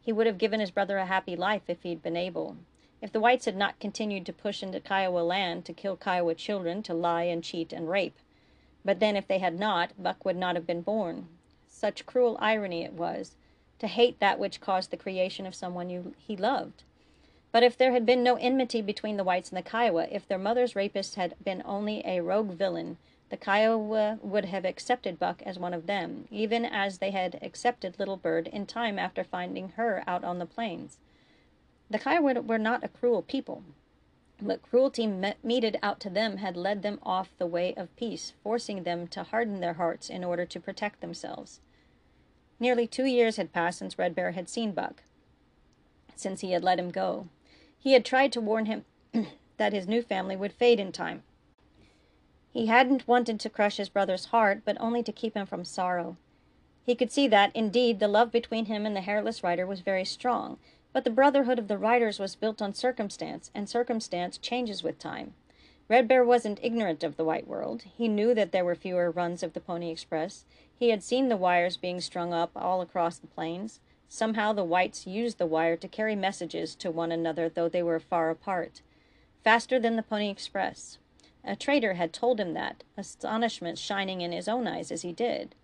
He 0.00 0.12
would 0.12 0.26
have 0.26 0.38
given 0.38 0.60
his 0.60 0.70
brother 0.70 0.98
a 0.98 1.06
happy 1.06 1.36
life 1.36 1.62
if 1.68 1.82
he'd 1.82 2.02
been 2.02 2.16
able. 2.16 2.56
If 3.00 3.12
the 3.12 3.20
whites 3.20 3.44
had 3.44 3.56
not 3.56 3.78
continued 3.78 4.26
to 4.26 4.32
push 4.32 4.62
into 4.62 4.80
Kiowa 4.80 5.20
land, 5.20 5.64
to 5.66 5.72
kill 5.72 5.96
Kiowa 5.96 6.34
children, 6.34 6.82
to 6.82 6.94
lie 6.94 7.24
and 7.24 7.44
cheat 7.44 7.72
and 7.72 7.88
rape. 7.88 8.18
But 8.84 8.98
then 8.98 9.16
if 9.16 9.28
they 9.28 9.38
had 9.38 9.58
not, 9.58 9.92
Buck 10.02 10.24
would 10.24 10.36
not 10.36 10.56
have 10.56 10.66
been 10.66 10.82
born. 10.82 11.28
Such 11.68 12.06
cruel 12.06 12.36
irony 12.40 12.82
it 12.82 12.94
was 12.94 13.36
to 13.78 13.86
hate 13.86 14.18
that 14.18 14.38
which 14.40 14.60
caused 14.60 14.90
the 14.90 14.96
creation 14.96 15.46
of 15.46 15.54
someone 15.54 15.90
you, 15.90 16.14
he 16.18 16.36
loved. 16.36 16.82
But 17.52 17.62
if 17.62 17.78
there 17.78 17.92
had 17.92 18.04
been 18.04 18.22
no 18.22 18.34
enmity 18.36 18.82
between 18.82 19.16
the 19.16 19.24
whites 19.24 19.50
and 19.50 19.56
the 19.56 19.70
Kiowa, 19.70 20.08
if 20.10 20.26
their 20.26 20.38
mother's 20.38 20.74
rapist 20.74 21.14
had 21.14 21.34
been 21.42 21.62
only 21.64 22.02
a 22.04 22.20
rogue 22.20 22.50
villain, 22.50 22.98
the 23.30 23.36
Kiowa 23.36 24.18
would 24.22 24.46
have 24.46 24.64
accepted 24.64 25.18
Buck 25.18 25.42
as 25.42 25.58
one 25.58 25.72
of 25.72 25.86
them, 25.86 26.26
even 26.30 26.64
as 26.64 26.98
they 26.98 27.10
had 27.10 27.38
accepted 27.42 27.98
Little 27.98 28.16
Bird 28.16 28.48
in 28.48 28.66
time 28.66 28.98
after 28.98 29.22
finding 29.22 29.70
her 29.70 30.02
out 30.06 30.24
on 30.24 30.38
the 30.38 30.46
plains. 30.46 30.98
The 31.90 31.98
Kiowa 31.98 32.42
were 32.42 32.58
not 32.58 32.84
a 32.84 32.88
cruel 32.88 33.22
people, 33.22 33.62
but 34.40 34.62
cruelty 34.62 35.06
meted 35.06 35.78
out 35.82 36.00
to 36.00 36.10
them 36.10 36.36
had 36.36 36.56
led 36.56 36.82
them 36.82 36.98
off 37.02 37.36
the 37.38 37.46
way 37.46 37.74
of 37.74 37.94
peace, 37.96 38.34
forcing 38.42 38.82
them 38.82 39.08
to 39.08 39.22
harden 39.22 39.60
their 39.60 39.74
hearts 39.74 40.10
in 40.10 40.22
order 40.22 40.44
to 40.44 40.60
protect 40.60 41.00
themselves. 41.00 41.60
Nearly 42.60 42.86
two 42.86 43.06
years 43.06 43.36
had 43.36 43.52
passed 43.52 43.78
since 43.78 43.98
Red 43.98 44.14
Bear 44.14 44.32
had 44.32 44.48
seen 44.48 44.72
Buck, 44.72 45.02
since 46.14 46.40
he 46.42 46.52
had 46.52 46.62
let 46.62 46.78
him 46.78 46.90
go. 46.90 47.28
He 47.78 47.92
had 47.92 48.04
tried 48.04 48.32
to 48.32 48.40
warn 48.40 48.66
him 48.66 48.84
that 49.56 49.72
his 49.72 49.88
new 49.88 50.02
family 50.02 50.36
would 50.36 50.52
fade 50.52 50.80
in 50.80 50.92
time. 50.92 51.22
He 52.52 52.66
hadn't 52.66 53.08
wanted 53.08 53.40
to 53.40 53.50
crush 53.50 53.76
his 53.76 53.88
brother's 53.88 54.26
heart, 54.26 54.62
but 54.64 54.76
only 54.80 55.02
to 55.04 55.12
keep 55.12 55.34
him 55.34 55.46
from 55.46 55.64
sorrow. 55.64 56.16
He 56.82 56.94
could 56.94 57.12
see 57.12 57.28
that, 57.28 57.54
indeed, 57.54 58.00
the 58.00 58.08
love 58.08 58.32
between 58.32 58.66
him 58.66 58.84
and 58.84 58.96
the 58.96 59.02
hairless 59.02 59.42
rider 59.44 59.66
was 59.66 59.80
very 59.80 60.04
strong, 60.04 60.58
but 60.92 61.04
the 61.04 61.10
brotherhood 61.10 61.58
of 61.58 61.68
the 61.68 61.78
riders 61.78 62.18
was 62.18 62.36
built 62.36 62.62
on 62.62 62.74
circumstance, 62.74 63.50
and 63.54 63.68
circumstance 63.68 64.38
changes 64.38 64.82
with 64.82 64.98
time. 64.98 65.34
Red 65.88 66.06
Bear 66.06 66.24
wasn't 66.24 66.60
ignorant 66.62 67.02
of 67.02 67.16
the 67.16 67.24
white 67.24 67.46
world. 67.46 67.82
He 67.96 68.08
knew 68.08 68.34
that 68.34 68.52
there 68.52 68.64
were 68.64 68.74
fewer 68.74 69.10
runs 69.10 69.42
of 69.42 69.54
the 69.54 69.60
Pony 69.60 69.90
Express. 69.90 70.44
He 70.74 70.90
had 70.90 71.02
seen 71.02 71.28
the 71.28 71.36
wires 71.36 71.76
being 71.78 72.00
strung 72.00 72.34
up 72.34 72.50
all 72.54 72.82
across 72.82 73.16
the 73.16 73.26
plains. 73.26 73.80
Somehow 74.08 74.52
the 74.52 74.64
whites 74.64 75.06
used 75.06 75.38
the 75.38 75.46
wire 75.46 75.76
to 75.76 75.88
carry 75.88 76.14
messages 76.14 76.74
to 76.76 76.90
one 76.90 77.10
another, 77.10 77.48
though 77.48 77.68
they 77.68 77.82
were 77.82 78.00
far 78.00 78.28
apart. 78.30 78.82
Faster 79.42 79.78
than 79.78 79.96
the 79.96 80.02
Pony 80.02 80.30
Express. 80.30 80.98
A 81.44 81.56
trader 81.56 81.94
had 81.94 82.12
told 82.12 82.38
him 82.38 82.52
that, 82.52 82.84
astonishment 82.96 83.78
shining 83.78 84.20
in 84.20 84.32
his 84.32 84.48
own 84.48 84.66
eyes 84.66 84.92
as 84.92 85.02
he 85.02 85.12
did. 85.12 85.54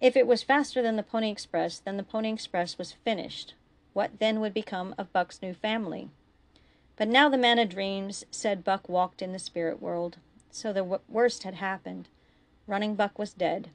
If 0.00 0.16
it 0.16 0.26
was 0.26 0.44
faster 0.44 0.80
than 0.80 0.96
the 0.96 1.02
Pony 1.02 1.30
Express, 1.30 1.78
then 1.80 1.96
the 1.96 2.02
Pony 2.04 2.32
Express 2.32 2.78
was 2.78 2.92
finished. 2.92 3.54
What 3.92 4.18
then 4.18 4.40
would 4.40 4.54
become 4.54 4.94
of 4.96 5.12
Buck's 5.12 5.42
new 5.42 5.54
family? 5.54 6.08
But 6.96 7.08
now 7.08 7.28
the 7.28 7.38
man 7.38 7.58
of 7.58 7.70
dreams 7.70 8.24
said 8.30 8.62
Buck 8.62 8.88
walked 8.88 9.22
in 9.22 9.32
the 9.32 9.38
spirit 9.38 9.80
world. 9.80 10.18
So 10.50 10.72
the 10.72 10.80
w- 10.80 11.00
worst 11.08 11.44
had 11.44 11.54
happened. 11.54 12.08
Running 12.66 12.94
Buck 12.94 13.18
was 13.18 13.32
dead. 13.32 13.70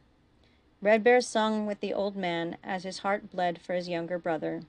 Red 0.82 1.04
Bear 1.04 1.22
sung 1.22 1.66
with 1.66 1.80
the 1.80 1.94
old 1.94 2.16
man 2.16 2.58
as 2.64 2.84
his 2.84 3.00
heart 3.00 3.32
bled 3.32 3.60
for 3.60 3.74
his 3.74 3.90
younger 3.90 4.20
brother. 4.20 4.62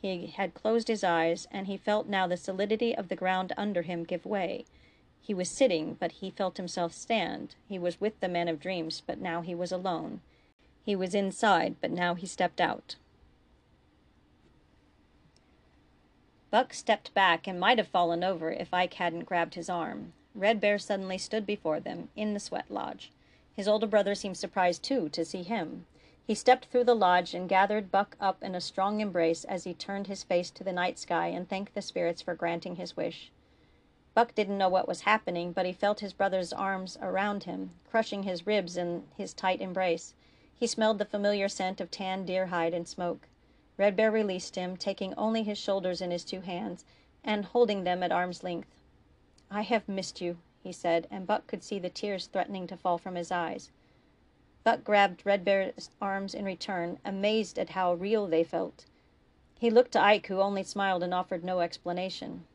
He 0.00 0.26
had 0.26 0.54
closed 0.54 0.88
his 0.88 1.02
eyes, 1.02 1.48
and 1.50 1.66
he 1.66 1.76
felt 1.76 2.06
now 2.06 2.26
the 2.26 2.36
solidity 2.36 2.94
of 2.94 3.08
the 3.08 3.16
ground 3.16 3.52
under 3.56 3.82
him 3.82 4.04
give 4.04 4.24
way. 4.24 4.64
He 5.20 5.34
was 5.34 5.48
sitting, 5.48 5.96
but 5.98 6.12
he 6.12 6.30
felt 6.30 6.58
himself 6.58 6.92
stand. 6.92 7.56
He 7.66 7.78
was 7.78 8.00
with 8.00 8.20
the 8.20 8.28
man 8.28 8.46
of 8.46 8.60
dreams, 8.60 9.02
but 9.06 9.18
now 9.18 9.40
he 9.40 9.54
was 9.54 9.72
alone. 9.72 10.20
He 10.84 10.94
was 10.94 11.14
inside, 11.14 11.76
but 11.80 11.90
now 11.90 12.14
he 12.14 12.26
stepped 12.26 12.60
out. 12.60 12.96
Buck 16.54 16.72
stepped 16.72 17.12
back 17.14 17.48
and 17.48 17.58
might 17.58 17.78
have 17.78 17.88
fallen 17.88 18.22
over 18.22 18.52
if 18.52 18.72
Ike 18.72 18.94
hadn't 18.94 19.24
grabbed 19.24 19.56
his 19.56 19.68
arm. 19.68 20.12
Red 20.36 20.60
Bear 20.60 20.78
suddenly 20.78 21.18
stood 21.18 21.44
before 21.44 21.80
them, 21.80 22.10
in 22.14 22.32
the 22.32 22.38
sweat 22.38 22.70
lodge. 22.70 23.10
His 23.56 23.66
older 23.66 23.88
brother 23.88 24.14
seemed 24.14 24.36
surprised, 24.36 24.84
too, 24.84 25.08
to 25.08 25.24
see 25.24 25.42
him. 25.42 25.86
He 26.24 26.36
stepped 26.36 26.66
through 26.66 26.84
the 26.84 26.94
lodge 26.94 27.34
and 27.34 27.48
gathered 27.48 27.90
Buck 27.90 28.16
up 28.20 28.40
in 28.40 28.54
a 28.54 28.60
strong 28.60 29.00
embrace 29.00 29.42
as 29.42 29.64
he 29.64 29.74
turned 29.74 30.06
his 30.06 30.22
face 30.22 30.48
to 30.52 30.62
the 30.62 30.72
night 30.72 30.96
sky 30.96 31.26
and 31.26 31.48
thanked 31.48 31.74
the 31.74 31.82
spirits 31.82 32.22
for 32.22 32.36
granting 32.36 32.76
his 32.76 32.96
wish. 32.96 33.32
Buck 34.14 34.32
didn't 34.32 34.56
know 34.56 34.68
what 34.68 34.86
was 34.86 35.00
happening, 35.00 35.50
but 35.50 35.66
he 35.66 35.72
felt 35.72 35.98
his 35.98 36.12
brother's 36.12 36.52
arms 36.52 36.96
around 37.02 37.42
him, 37.42 37.72
crushing 37.90 38.22
his 38.22 38.46
ribs 38.46 38.76
in 38.76 39.02
his 39.16 39.34
tight 39.34 39.60
embrace. 39.60 40.14
He 40.54 40.68
smelled 40.68 40.98
the 40.98 41.04
familiar 41.04 41.48
scent 41.48 41.80
of 41.80 41.90
tanned 41.90 42.28
deer 42.28 42.46
hide 42.46 42.74
and 42.74 42.86
smoke. 42.86 43.26
Red 43.76 43.96
Bear 43.96 44.10
released 44.10 44.54
him, 44.54 44.76
taking 44.76 45.14
only 45.14 45.42
his 45.42 45.58
shoulders 45.58 46.00
in 46.00 46.10
his 46.10 46.24
two 46.24 46.42
hands, 46.42 46.84
and 47.24 47.44
holding 47.44 47.84
them 47.84 48.02
at 48.02 48.12
arm's 48.12 48.42
length. 48.42 48.78
I 49.50 49.62
have 49.62 49.88
missed 49.88 50.20
you, 50.20 50.38
he 50.62 50.72
said, 50.72 51.08
and 51.10 51.26
Buck 51.26 51.46
could 51.46 51.62
see 51.62 51.78
the 51.78 51.90
tears 51.90 52.26
threatening 52.26 52.66
to 52.68 52.76
fall 52.76 52.98
from 52.98 53.16
his 53.16 53.32
eyes. 53.32 53.70
Buck 54.62 54.84
grabbed 54.84 55.26
Red 55.26 55.44
Bear's 55.44 55.90
arms 56.00 56.34
in 56.34 56.44
return, 56.44 56.98
amazed 57.04 57.58
at 57.58 57.70
how 57.70 57.94
real 57.94 58.26
they 58.26 58.44
felt. 58.44 58.86
He 59.58 59.70
looked 59.70 59.92
to 59.92 60.02
Ike, 60.02 60.26
who 60.28 60.40
only 60.40 60.62
smiled 60.62 61.02
and 61.02 61.12
offered 61.12 61.42
no 61.42 61.60
explanation. 61.60 62.46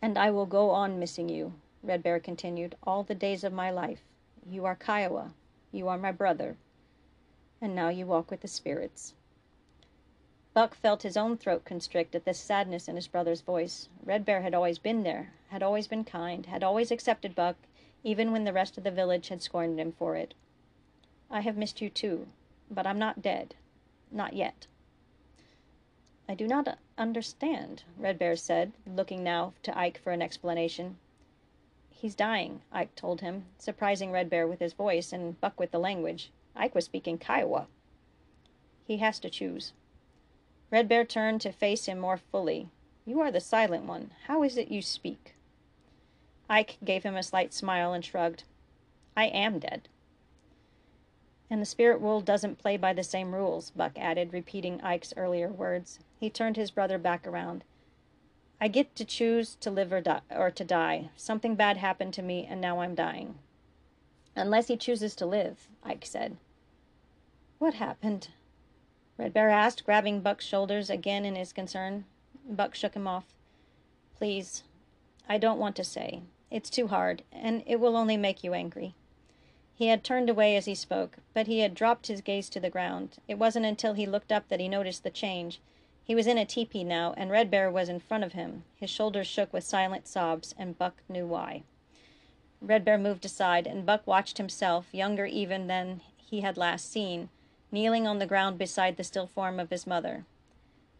And 0.00 0.16
I 0.16 0.30
will 0.30 0.46
go 0.46 0.70
on 0.70 0.98
missing 0.98 1.28
you, 1.28 1.54
Red 1.82 2.02
Bear 2.02 2.18
continued, 2.18 2.76
all 2.82 3.02
the 3.02 3.14
days 3.14 3.44
of 3.44 3.52
my 3.52 3.70
life. 3.70 4.02
You 4.48 4.64
are 4.64 4.76
Kiowa. 4.76 5.34
You 5.70 5.88
are 5.88 5.98
my 5.98 6.12
brother 6.12 6.56
and 7.60 7.74
now 7.74 7.88
you 7.88 8.06
walk 8.06 8.30
with 8.30 8.40
the 8.40 8.48
spirits. 8.48 9.14
Buck 10.58 10.74
felt 10.74 11.04
his 11.04 11.16
own 11.16 11.36
throat 11.36 11.64
constrict 11.64 12.16
at 12.16 12.24
this 12.24 12.40
sadness 12.40 12.88
in 12.88 12.96
his 12.96 13.06
brother's 13.06 13.42
voice. 13.42 13.88
Red 14.04 14.24
Bear 14.24 14.42
had 14.42 14.54
always 14.54 14.80
been 14.80 15.04
there, 15.04 15.32
had 15.50 15.62
always 15.62 15.86
been 15.86 16.02
kind, 16.02 16.46
had 16.46 16.64
always 16.64 16.90
accepted 16.90 17.36
Buck, 17.36 17.54
even 18.02 18.32
when 18.32 18.42
the 18.42 18.52
rest 18.52 18.76
of 18.76 18.82
the 18.82 18.90
village 18.90 19.28
had 19.28 19.40
scorned 19.40 19.78
him 19.78 19.92
for 19.92 20.16
it. 20.16 20.34
I 21.30 21.42
have 21.42 21.56
missed 21.56 21.80
you 21.80 21.88
too, 21.88 22.26
but 22.68 22.88
I'm 22.88 22.98
not 22.98 23.22
dead. 23.22 23.54
Not 24.10 24.32
yet. 24.32 24.66
I 26.28 26.34
do 26.34 26.48
not 26.48 26.76
understand, 26.98 27.84
Red 27.96 28.18
Bear 28.18 28.34
said, 28.34 28.72
looking 28.84 29.22
now 29.22 29.52
to 29.62 29.78
Ike 29.78 29.98
for 29.98 30.10
an 30.10 30.22
explanation. 30.22 30.98
He's 31.88 32.16
dying, 32.16 32.62
Ike 32.72 32.96
told 32.96 33.20
him, 33.20 33.44
surprising 33.58 34.10
Red 34.10 34.28
Bear 34.28 34.48
with 34.48 34.58
his 34.58 34.72
voice 34.72 35.12
and 35.12 35.40
Buck 35.40 35.60
with 35.60 35.70
the 35.70 35.78
language. 35.78 36.32
Ike 36.56 36.74
was 36.74 36.86
speaking 36.86 37.16
Kiowa. 37.16 37.68
He 38.84 38.96
has 38.96 39.20
to 39.20 39.30
choose. 39.30 39.72
Red 40.70 40.88
Bear 40.88 41.04
turned 41.04 41.40
to 41.42 41.52
face 41.52 41.86
him 41.86 41.98
more 41.98 42.18
fully. 42.18 42.68
You 43.06 43.20
are 43.20 43.30
the 43.30 43.40
silent 43.40 43.84
one. 43.84 44.10
How 44.26 44.42
is 44.42 44.56
it 44.56 44.70
you 44.70 44.82
speak? 44.82 45.34
Ike 46.50 46.76
gave 46.84 47.04
him 47.04 47.16
a 47.16 47.22
slight 47.22 47.54
smile 47.54 47.92
and 47.92 48.04
shrugged. 48.04 48.44
I 49.16 49.26
am 49.26 49.58
dead. 49.58 49.88
And 51.50 51.62
the 51.62 51.66
spirit 51.66 52.00
world 52.00 52.26
doesn't 52.26 52.58
play 52.58 52.76
by 52.76 52.92
the 52.92 53.02
same 53.02 53.34
rules, 53.34 53.70
Buck 53.70 53.92
added, 53.96 54.34
repeating 54.34 54.82
Ike's 54.82 55.14
earlier 55.16 55.48
words. 55.48 55.98
He 56.20 56.28
turned 56.28 56.56
his 56.56 56.70
brother 56.70 56.98
back 56.98 57.26
around. 57.26 57.64
I 58.60 58.68
get 58.68 58.94
to 58.96 59.04
choose 59.04 59.56
to 59.60 59.70
live 59.70 59.92
or, 59.92 60.00
die, 60.00 60.20
or 60.30 60.50
to 60.50 60.64
die. 60.64 61.10
Something 61.16 61.54
bad 61.54 61.78
happened 61.78 62.12
to 62.14 62.22
me, 62.22 62.46
and 62.48 62.60
now 62.60 62.80
I'm 62.80 62.94
dying. 62.94 63.36
Unless 64.36 64.68
he 64.68 64.76
chooses 64.76 65.14
to 65.16 65.26
live, 65.26 65.68
Ike 65.82 66.04
said. 66.04 66.36
What 67.58 67.74
happened? 67.74 68.28
Red 69.18 69.34
Bear 69.34 69.50
asked, 69.50 69.84
grabbing 69.84 70.20
Buck's 70.20 70.46
shoulders 70.46 70.88
again 70.88 71.24
in 71.24 71.34
his 71.34 71.52
concern. 71.52 72.04
Buck 72.48 72.76
shook 72.76 72.94
him 72.94 73.08
off. 73.08 73.26
Please, 74.16 74.62
I 75.28 75.38
don't 75.38 75.58
want 75.58 75.74
to 75.76 75.84
say. 75.84 76.22
It's 76.50 76.70
too 76.70 76.86
hard, 76.86 77.24
and 77.32 77.64
it 77.66 77.80
will 77.80 77.96
only 77.96 78.16
make 78.16 78.44
you 78.44 78.54
angry. 78.54 78.94
He 79.74 79.88
had 79.88 80.04
turned 80.04 80.30
away 80.30 80.56
as 80.56 80.66
he 80.66 80.74
spoke, 80.74 81.18
but 81.34 81.48
he 81.48 81.60
had 81.60 81.74
dropped 81.74 82.06
his 82.06 82.20
gaze 82.20 82.48
to 82.50 82.60
the 82.60 82.70
ground. 82.70 83.16
It 83.26 83.38
wasn't 83.38 83.66
until 83.66 83.94
he 83.94 84.06
looked 84.06 84.32
up 84.32 84.48
that 84.48 84.60
he 84.60 84.68
noticed 84.68 85.02
the 85.02 85.10
change. 85.10 85.60
He 86.04 86.14
was 86.14 86.26
in 86.26 86.38
a 86.38 86.44
teepee 86.44 86.84
now, 86.84 87.12
and 87.16 87.30
Red 87.30 87.50
Bear 87.50 87.70
was 87.70 87.88
in 87.88 88.00
front 88.00 88.24
of 88.24 88.32
him. 88.32 88.64
His 88.76 88.88
shoulders 88.88 89.26
shook 89.26 89.52
with 89.52 89.64
silent 89.64 90.08
sobs, 90.08 90.54
and 90.56 90.78
Buck 90.78 91.02
knew 91.08 91.26
why. 91.26 91.64
Red 92.60 92.84
Bear 92.84 92.98
moved 92.98 93.24
aside, 93.24 93.66
and 93.66 93.84
Buck 93.84 94.06
watched 94.06 94.38
himself, 94.38 94.86
younger 94.92 95.26
even 95.26 95.66
than 95.66 96.00
he 96.16 96.40
had 96.40 96.56
last 96.56 96.90
seen, 96.90 97.28
kneeling 97.70 98.06
on 98.06 98.18
the 98.18 98.26
ground 98.26 98.58
beside 98.58 98.96
the 98.96 99.04
still 99.04 99.26
form 99.26 99.60
of 99.60 99.70
his 99.70 99.86
mother. 99.86 100.24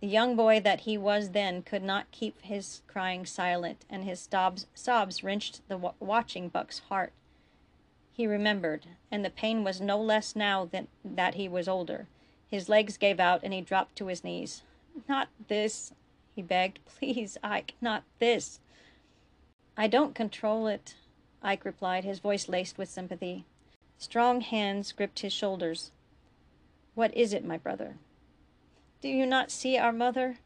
The 0.00 0.06
young 0.06 0.36
boy 0.36 0.60
that 0.60 0.80
he 0.80 0.96
was 0.96 1.30
then 1.30 1.62
could 1.62 1.82
not 1.82 2.10
keep 2.12 2.40
his 2.42 2.82
crying 2.86 3.26
silent, 3.26 3.84
and 3.90 4.04
his 4.04 4.28
sobs, 4.30 4.66
sobs 4.74 5.24
wrenched 5.24 5.60
the 5.68 5.76
watching 5.98 6.48
Buck's 6.48 6.80
heart. 6.88 7.12
He 8.12 8.26
remembered, 8.26 8.86
and 9.10 9.24
the 9.24 9.30
pain 9.30 9.64
was 9.64 9.80
no 9.80 10.00
less 10.00 10.36
now 10.36 10.64
than 10.64 10.88
that 11.04 11.34
he 11.34 11.48
was 11.48 11.68
older. 11.68 12.06
His 12.48 12.68
legs 12.68 12.96
gave 12.96 13.18
out, 13.18 13.40
and 13.42 13.52
he 13.52 13.60
dropped 13.60 13.96
to 13.96 14.06
his 14.06 14.22
knees. 14.22 14.62
Not 15.08 15.28
this, 15.48 15.92
he 16.34 16.42
begged. 16.42 16.78
Please, 16.86 17.36
Ike, 17.42 17.74
not 17.80 18.04
this. 18.18 18.60
I 19.76 19.86
don't 19.86 20.14
control 20.14 20.66
it, 20.66 20.94
Ike 21.42 21.64
replied, 21.64 22.04
his 22.04 22.18
voice 22.18 22.48
laced 22.48 22.78
with 22.78 22.88
sympathy. 22.88 23.44
Strong 23.98 24.42
hands 24.42 24.92
gripped 24.92 25.20
his 25.20 25.32
shoulders. 25.32 25.90
What 26.98 27.16
is 27.16 27.32
it, 27.32 27.44
my 27.44 27.58
brother? 27.58 27.94
Do 29.02 29.08
you 29.08 29.24
not 29.24 29.52
see 29.52 29.78
our 29.78 29.92
mother? 29.92 30.38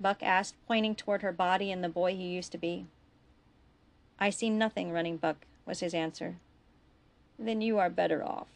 Buck 0.00 0.20
asked, 0.20 0.56
pointing 0.66 0.96
toward 0.96 1.22
her 1.22 1.30
body 1.30 1.70
and 1.70 1.84
the 1.84 1.88
boy 1.88 2.16
he 2.16 2.24
used 2.24 2.50
to 2.50 2.58
be. 2.58 2.86
I 4.18 4.30
see 4.30 4.50
nothing, 4.50 4.90
Running 4.90 5.16
Buck, 5.16 5.46
was 5.64 5.78
his 5.78 5.94
answer. 5.94 6.38
Then 7.38 7.60
you 7.60 7.78
are 7.78 7.88
better 7.88 8.20
off, 8.24 8.48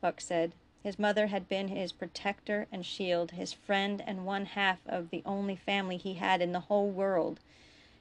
Buck 0.00 0.20
said. 0.20 0.54
His 0.82 0.98
mother 0.98 1.28
had 1.28 1.48
been 1.48 1.68
his 1.68 1.92
protector 1.92 2.66
and 2.72 2.84
shield, 2.84 3.30
his 3.30 3.52
friend 3.52 4.02
and 4.04 4.26
one 4.26 4.46
half 4.46 4.80
of 4.88 5.10
the 5.10 5.22
only 5.24 5.54
family 5.54 5.98
he 5.98 6.14
had 6.14 6.42
in 6.42 6.50
the 6.50 6.66
whole 6.66 6.90
world. 6.90 7.38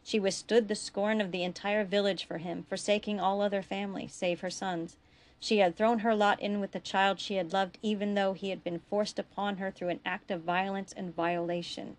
She 0.03 0.19
withstood 0.19 0.69
the 0.69 0.73
scorn 0.73 1.21
of 1.21 1.31
the 1.31 1.43
entire 1.43 1.83
village 1.83 2.25
for 2.25 2.39
him, 2.39 2.65
forsaking 2.67 3.19
all 3.19 3.41
other 3.41 3.61
family, 3.61 4.07
save 4.07 4.39
her 4.39 4.49
sons. 4.49 4.97
She 5.39 5.59
had 5.59 5.75
thrown 5.75 5.99
her 5.99 6.15
lot 6.15 6.39
in 6.41 6.59
with 6.59 6.71
the 6.71 6.79
child 6.79 7.19
she 7.19 7.35
had 7.35 7.53
loved, 7.53 7.77
even 7.81 8.15
though 8.15 8.33
he 8.33 8.49
had 8.49 8.63
been 8.63 8.79
forced 8.79 9.19
upon 9.19 9.57
her 9.57 9.69
through 9.71 9.89
an 9.89 9.99
act 10.05 10.31
of 10.31 10.41
violence 10.41 10.91
and 10.95 11.15
violation. 11.15 11.97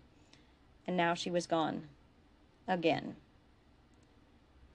and 0.87 0.95
now 0.95 1.13
she 1.13 1.29
was 1.29 1.45
gone. 1.45 1.83
Again. 2.67 3.15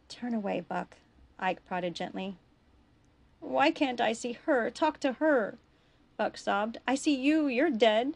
Turn 0.08 0.34
away, 0.34 0.60
Buck, 0.60 0.96
Ike 1.38 1.64
prodded 1.66 1.94
gently. 1.94 2.36
Why 3.40 3.70
can't 3.70 4.00
I 4.00 4.12
see 4.12 4.32
her? 4.44 4.70
Talk 4.70 5.00
to 5.00 5.12
her, 5.14 5.56
Buck 6.16 6.36
sobbed. 6.36 6.78
I 6.86 6.94
see 6.94 7.14
you. 7.14 7.48
You're 7.48 7.70
dead. 7.70 8.14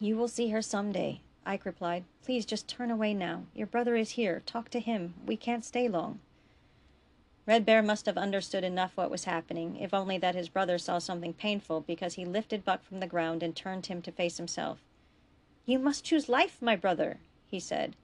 You 0.00 0.16
will 0.16 0.28
see 0.28 0.48
her 0.50 0.60
some 0.60 0.92
day, 0.92 1.20
Ike 1.46 1.64
replied. 1.64 2.04
Please 2.24 2.44
just 2.44 2.68
turn 2.68 2.90
away 2.90 3.14
now. 3.14 3.44
Your 3.54 3.66
brother 3.66 3.94
is 3.96 4.10
here. 4.10 4.42
Talk 4.44 4.68
to 4.70 4.80
him. 4.80 5.14
We 5.24 5.36
can't 5.36 5.64
stay 5.64 5.88
long. 5.88 6.18
Red 7.46 7.66
Bear 7.66 7.82
must 7.82 8.06
have 8.06 8.16
understood 8.16 8.64
enough 8.64 8.96
what 8.96 9.10
was 9.10 9.24
happening, 9.24 9.76
if 9.76 9.92
only 9.92 10.16
that 10.16 10.34
his 10.34 10.48
brother 10.48 10.78
saw 10.78 10.98
something 10.98 11.34
painful, 11.34 11.82
because 11.82 12.14
he 12.14 12.24
lifted 12.24 12.64
Buck 12.64 12.82
from 12.82 13.00
the 13.00 13.06
ground 13.06 13.42
and 13.42 13.54
turned 13.54 13.86
him 13.86 14.00
to 14.02 14.12
face 14.12 14.38
himself. 14.38 14.78
You 15.66 15.78
must 15.78 16.04
choose 16.04 16.28
life, 16.28 16.62
my 16.62 16.74
brother, 16.74 17.18
he 17.46 17.60
said. 17.60 17.96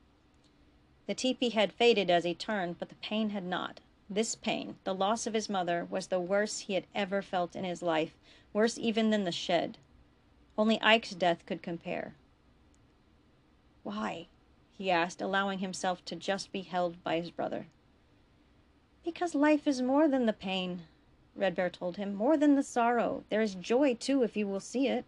The 1.07 1.15
teepee 1.15 1.51
had 1.51 1.73
faded 1.73 2.11
as 2.11 2.25
he 2.25 2.35
turned, 2.35 2.79
but 2.79 2.91
the 2.91 2.95
pain 2.97 3.31
had 3.31 3.45
not. 3.45 3.81
This 4.11 4.35
pain, 4.35 4.77
the 4.85 4.95
loss 4.95 5.27
of 5.27 5.35
his 5.35 5.49
mother, 5.49 5.87
was 5.89 6.09
the 6.09 6.21
worst 6.21 6.63
he 6.63 6.75
had 6.75 6.87
ever 6.95 7.23
felt 7.23 7.57
in 7.57 7.65
his 7.65 7.83
life, 7.83 8.13
worse 8.53 8.77
even 8.77 9.11
than 9.11 9.25
the 9.25 9.33
shed. 9.33 9.79
Only 10.59 10.81
Ike's 10.83 11.13
death 11.13 11.47
could 11.47 11.63
compare. 11.63 12.15
Why? 13.85 14.27
he 14.77 14.91
asked, 14.91 15.23
allowing 15.23 15.61
himself 15.61 16.05
to 16.07 16.17
just 16.17 16.53
be 16.53 16.63
held 16.63 17.03
by 17.03 17.19
his 17.19 17.31
brother. 17.31 17.67
Because 19.05 19.35
life 19.35 19.67
is 19.67 19.81
more 19.81 20.09
than 20.09 20.27
the 20.27 20.33
pain, 20.33 20.83
Red 21.35 21.55
Bear 21.55 21.71
told 21.71 21.97
him, 21.97 22.15
more 22.15 22.37
than 22.37 22.55
the 22.55 22.63
sorrow. 22.63 23.25
There 23.31 23.41
is 23.41 23.55
joy, 23.55 23.95
too, 23.95 24.23
if 24.23 24.37
you 24.37 24.47
will 24.47 24.61
see 24.61 24.89
it. 24.89 25.05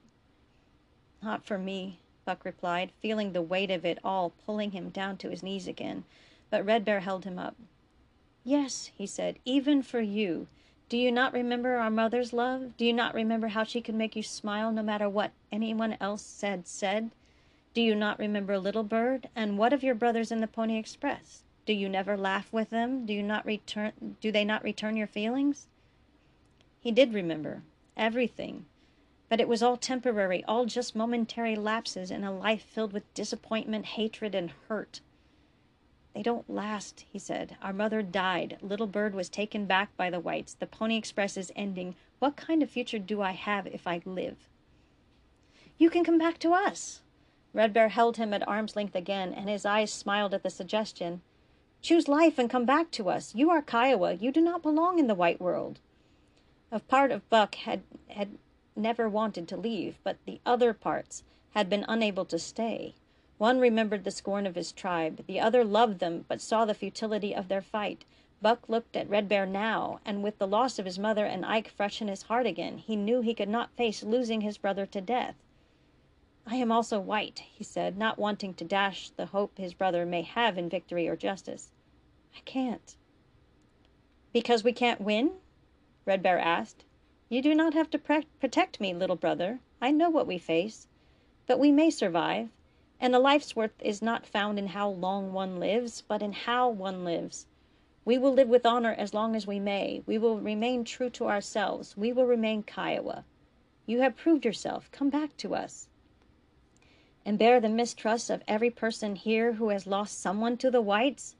Not 1.23 1.45
for 1.45 1.59
me, 1.59 1.99
Buck 2.25 2.45
replied, 2.45 2.93
feeling 3.01 3.33
the 3.33 3.43
weight 3.43 3.71
of 3.71 3.85
it 3.85 3.99
all 4.03 4.33
pulling 4.47 4.71
him 4.71 4.89
down 4.91 5.19
to 5.19 5.31
his 5.31 5.43
knees 5.43 5.69
again. 5.69 6.05
But 6.51 6.65
Red 6.65 6.85
Bear 6.85 7.01
held 7.01 7.25
him 7.25 7.39
up. 7.39 7.55
Yes, 8.45 8.91
he 8.97 9.07
said, 9.07 9.39
even 9.45 9.83
for 9.83 10.01
you. 10.01 10.49
Do 10.89 10.97
you 10.97 11.13
not 11.13 11.33
remember 11.33 11.77
our 11.77 11.91
mother's 11.91 12.33
love? 12.33 12.77
Do 12.77 12.85
you 12.85 12.93
not 12.93 13.15
remember 13.15 13.49
how 13.49 13.65
she 13.65 13.81
could 13.81 13.95
make 13.95 14.17
you 14.17 14.23
smile 14.23 14.73
no 14.73 14.83
matter 14.83 15.09
what 15.09 15.33
anyone 15.51 15.97
else 16.01 16.23
said 16.23 16.67
said? 16.67 17.11
Do 17.73 17.81
you 17.81 17.95
not 17.95 18.19
remember 18.19 18.59
Little 18.59 18.83
Bird? 18.83 19.29
And 19.35 19.59
what 19.59 19.73
of 19.73 19.83
your 19.83 19.95
brothers 19.95 20.31
in 20.31 20.41
the 20.41 20.47
Pony 20.47 20.77
Express? 20.77 21.45
Do 21.65 21.73
you 21.73 21.89
never 21.89 22.17
laugh 22.17 22.53
with 22.53 22.71
them? 22.71 23.07
Do 23.07 23.13
you 23.13 23.23
not 23.23 23.47
return 23.47 24.17
do 24.21 24.33
they 24.33 24.45
not 24.45 24.65
return 24.65 24.97
your 24.97 25.07
feelings? 25.07 25.69
He 26.81 26.91
did 26.91 27.15
remember 27.15 27.63
everything. 27.97 28.67
But 29.29 29.41
it 29.41 29.49
was 29.49 29.63
all 29.63 29.77
temporary, 29.77 30.45
all 30.45 30.67
just 30.67 30.97
momentary 30.97 31.57
lapses 31.57 32.11
in 32.11 32.25
a 32.25 32.33
life 32.33 32.63
filled 32.63 32.93
with 32.93 33.15
disappointment, 33.15 33.87
hatred, 33.87 34.35
and 34.35 34.53
hurt. 34.69 35.01
They 36.15 36.23
don't 36.23 36.51
last, 36.51 37.07
he 37.11 37.19
said. 37.19 37.57
Our 37.63 37.73
mother 37.73 38.03
died. 38.03 38.59
Little 38.61 38.87
Bird 38.87 39.15
was 39.15 39.31
taken 39.31 39.65
back 39.65 39.97
by 39.97 40.11
the 40.11 40.21
whites. 40.21 40.53
The 40.53 40.67
Pony 40.67 40.97
Express 40.99 41.39
is 41.39 41.53
ending. 41.57 41.95
What 42.19 42.37
kind 42.37 42.63
of 42.63 42.71
future 42.71 42.99
do 42.99 43.23
I 43.23 43.33
have 43.33 43.67
if 43.67 43.87
I 43.87 44.03
live? 44.05 44.37
You 45.79 45.89
can 45.89 46.05
come 46.05 46.19
back 46.19 46.39
to 46.41 46.53
us. 46.53 47.01
Red 47.55 47.73
Bear 47.73 47.89
held 47.89 48.19
him 48.19 48.35
at 48.35 48.47
arm's 48.47 48.77
length 48.77 48.95
again, 48.95 49.33
and 49.33 49.49
his 49.49 49.65
eyes 49.65 49.91
smiled 49.91 50.35
at 50.35 50.43
the 50.43 50.51
suggestion. 50.51 51.23
Choose 51.83 52.07
life 52.07 52.39
and 52.39 52.49
come 52.49 52.65
back 52.65 52.93
to 52.93 53.11
us. 53.11 53.35
You 53.35 53.51
are 53.51 53.61
Kiowa. 53.61 54.15
You 54.15 54.31
do 54.31 54.41
not 54.41 54.63
belong 54.63 55.01
in 55.01 55.09
the 55.09 55.17
white 55.17 55.41
world. 55.41 55.81
A 56.71 56.79
part 56.79 57.11
of 57.11 57.29
Buck 57.29 57.57
had, 57.57 57.83
had 58.07 58.39
never 58.77 59.09
wanted 59.09 59.49
to 59.49 59.57
leave, 59.57 59.99
but 60.05 60.17
the 60.25 60.41
other 60.47 60.73
parts 60.73 61.25
had 61.55 61.69
been 61.69 61.85
unable 61.89 62.25
to 62.27 62.39
stay. 62.39 62.95
One 63.37 63.59
remembered 63.59 64.05
the 64.05 64.13
scorn 64.13 64.47
of 64.47 64.55
his 64.55 64.71
tribe, 64.71 65.25
the 65.27 65.41
other 65.41 65.65
loved 65.65 65.99
them 65.99 66.25
but 66.29 66.41
saw 66.41 66.65
the 66.65 66.73
futility 66.73 67.35
of 67.35 67.49
their 67.49 67.61
fight. 67.61 68.05
Buck 68.41 68.69
looked 68.69 68.97
at 68.97 69.11
Red 69.11 69.29
Bear 69.29 69.45
now, 69.45 69.99
and 70.05 70.23
with 70.23 70.39
the 70.39 70.47
loss 70.47 70.79
of 70.79 70.87
his 70.87 71.01
mother 71.01 71.27
and 71.27 71.45
Ike 71.45 71.69
fresh 71.69 72.01
in 72.01 72.07
his 72.07 72.23
heart 72.23 72.47
again, 72.47 72.79
he 72.79 72.95
knew 72.95 73.23
he 73.23 73.35
could 73.35 73.49
not 73.49 73.77
face 73.77 74.05
losing 74.05 74.43
his 74.43 74.57
brother 74.57 74.87
to 74.87 75.01
death. 75.01 75.35
I 76.45 76.57
am 76.57 76.73
also 76.73 76.99
white, 76.99 77.39
he 77.39 77.63
said, 77.63 77.97
not 77.97 78.19
wanting 78.19 78.55
to 78.55 78.65
dash 78.65 79.11
the 79.11 79.27
hope 79.27 79.57
his 79.57 79.75
brother 79.75 80.05
may 80.05 80.23
have 80.23 80.59
in 80.59 80.69
victory 80.69 81.07
or 81.07 81.15
justice. 81.15 81.71
I 82.37 82.41
can't. 82.41 82.97
Because 84.33 84.65
we 84.65 84.73
can't 84.73 85.01
win? 85.01 85.35
Red 86.05 86.21
Bear 86.21 86.41
asked. 86.41 86.85
You 87.29 87.43
do 87.43 87.55
not 87.55 87.75
have 87.75 87.91
to 87.91 88.25
protect 88.41 88.81
me, 88.81 88.93
little 88.93 89.15
brother. 89.15 89.61
I 89.81 89.93
know 89.93 90.11
what 90.11 90.27
we 90.27 90.37
face. 90.37 90.89
But 91.47 91.61
we 91.61 91.71
may 91.71 91.91
survive. 91.91 92.49
And 92.99 93.15
a 93.15 93.21
life's 93.21 93.55
worth 93.55 93.81
is 93.81 94.03
not 94.03 94.27
found 94.27 94.59
in 94.59 94.67
how 94.67 94.89
long 94.89 95.33
one 95.33 95.61
lives, 95.61 96.03
but 96.09 96.23
in 96.23 96.33
how 96.33 96.69
one 96.69 97.05
lives. 97.05 97.47
We 98.05 98.19
will 98.19 98.33
live 98.33 98.49
with 98.49 98.67
honor 98.67 98.95
as 98.99 99.15
long 99.15 99.37
as 99.37 99.47
we 99.47 99.61
may. 99.61 100.03
We 100.07 100.19
will 100.19 100.41
remain 100.41 100.85
true 100.85 101.11
to 101.11 101.29
ourselves. 101.29 101.97
We 101.97 102.13
will 102.13 102.27
remain 102.27 102.65
Kiowa. 102.65 103.25
You 103.87 104.01
have 104.01 104.17
proved 104.17 104.45
yourself. 104.45 104.91
Come 104.91 105.09
back 105.09 105.37
to 105.37 105.55
us. 105.55 105.87
And 107.25 107.39
bear 107.39 107.61
the 107.61 107.69
mistrust 107.69 108.31
of 108.31 108.43
every 108.49 108.71
person 108.71 109.15
here 109.15 109.53
who 109.53 109.69
has 109.69 109.87
lost 109.87 110.21
someone 110.21 110.57
to 110.57 110.71
the 110.71 110.81
whites? 110.81 111.37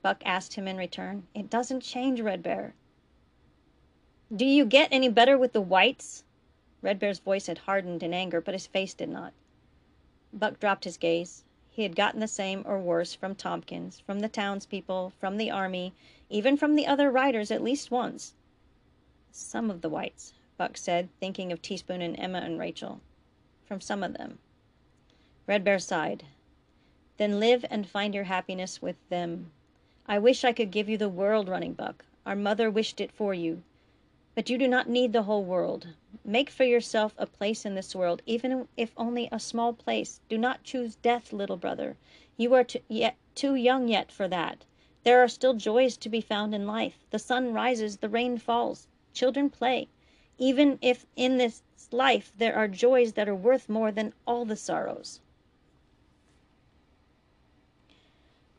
Buck 0.00 0.22
asked 0.24 0.54
him 0.54 0.66
in 0.66 0.76
return. 0.78 1.26
It 1.34 1.50
doesn't 1.50 1.82
change, 1.82 2.20
Red 2.20 2.42
Bear. 2.42 2.74
Do 4.34 4.46
you 4.46 4.64
get 4.64 4.88
any 4.90 5.08
better 5.08 5.36
with 5.36 5.52
the 5.52 5.60
whites? 5.60 6.24
Red 6.80 6.98
Bear's 6.98 7.18
voice 7.18 7.48
had 7.48 7.58
hardened 7.58 8.02
in 8.02 8.14
anger, 8.14 8.40
but 8.40 8.54
his 8.54 8.66
face 8.66 8.94
did 8.94 9.08
not. 9.08 9.34
Buck 10.32 10.58
dropped 10.58 10.84
his 10.84 10.96
gaze. 10.96 11.44
He 11.68 11.82
had 11.82 11.96
gotten 11.96 12.20
the 12.20 12.28
same 12.28 12.62
or 12.64 12.80
worse 12.80 13.14
from 13.14 13.34
Tompkins, 13.34 14.00
from 14.00 14.20
the 14.20 14.28
townspeople, 14.28 15.12
from 15.18 15.36
the 15.36 15.50
army, 15.50 15.92
even 16.30 16.56
from 16.56 16.76
the 16.76 16.86
other 16.86 17.10
riders 17.10 17.50
at 17.50 17.62
least 17.62 17.90
once. 17.90 18.34
Some 19.30 19.70
of 19.70 19.82
the 19.82 19.90
whites, 19.90 20.32
Buck 20.56 20.78
said, 20.78 21.10
thinking 21.20 21.52
of 21.52 21.60
Teaspoon 21.60 22.00
and 22.00 22.18
Emma 22.18 22.38
and 22.38 22.58
Rachel. 22.58 23.00
From 23.66 23.82
some 23.82 24.02
of 24.02 24.14
them. 24.14 24.38
Red 25.48 25.62
Bear 25.62 25.78
sighed. 25.78 26.24
Then 27.18 27.38
live 27.38 27.64
and 27.70 27.88
find 27.88 28.16
your 28.16 28.24
happiness 28.24 28.82
with 28.82 28.96
them. 29.10 29.52
I 30.04 30.18
wish 30.18 30.44
I 30.44 30.52
could 30.52 30.72
give 30.72 30.88
you 30.88 30.98
the 30.98 31.08
world, 31.08 31.48
Running 31.48 31.72
Buck. 31.72 32.04
Our 32.26 32.34
mother 32.34 32.68
wished 32.68 33.00
it 33.00 33.12
for 33.12 33.32
you. 33.32 33.62
But 34.34 34.50
you 34.50 34.58
do 34.58 34.66
not 34.66 34.88
need 34.88 35.12
the 35.12 35.22
whole 35.22 35.44
world. 35.44 35.86
Make 36.24 36.50
for 36.50 36.64
yourself 36.64 37.14
a 37.16 37.26
place 37.26 37.64
in 37.64 37.76
this 37.76 37.94
world, 37.94 38.22
even 38.26 38.66
if 38.76 38.92
only 38.96 39.28
a 39.30 39.38
small 39.38 39.72
place. 39.72 40.20
Do 40.28 40.36
not 40.36 40.64
choose 40.64 40.96
death, 40.96 41.32
little 41.32 41.56
brother. 41.56 41.96
You 42.36 42.52
are 42.54 42.64
too, 42.64 42.80
yet, 42.88 43.14
too 43.36 43.54
young 43.54 43.86
yet 43.86 44.10
for 44.10 44.26
that. 44.26 44.64
There 45.04 45.22
are 45.22 45.28
still 45.28 45.54
joys 45.54 45.96
to 45.98 46.08
be 46.08 46.20
found 46.20 46.56
in 46.56 46.66
life. 46.66 46.98
The 47.10 47.20
sun 47.20 47.52
rises, 47.52 47.98
the 47.98 48.08
rain 48.08 48.38
falls, 48.38 48.88
children 49.14 49.48
play. 49.50 49.86
Even 50.38 50.80
if 50.82 51.06
in 51.14 51.38
this 51.38 51.62
life 51.92 52.32
there 52.36 52.56
are 52.56 52.66
joys 52.66 53.12
that 53.12 53.28
are 53.28 53.34
worth 53.36 53.68
more 53.68 53.92
than 53.92 54.12
all 54.26 54.44
the 54.44 54.56
sorrows. 54.56 55.20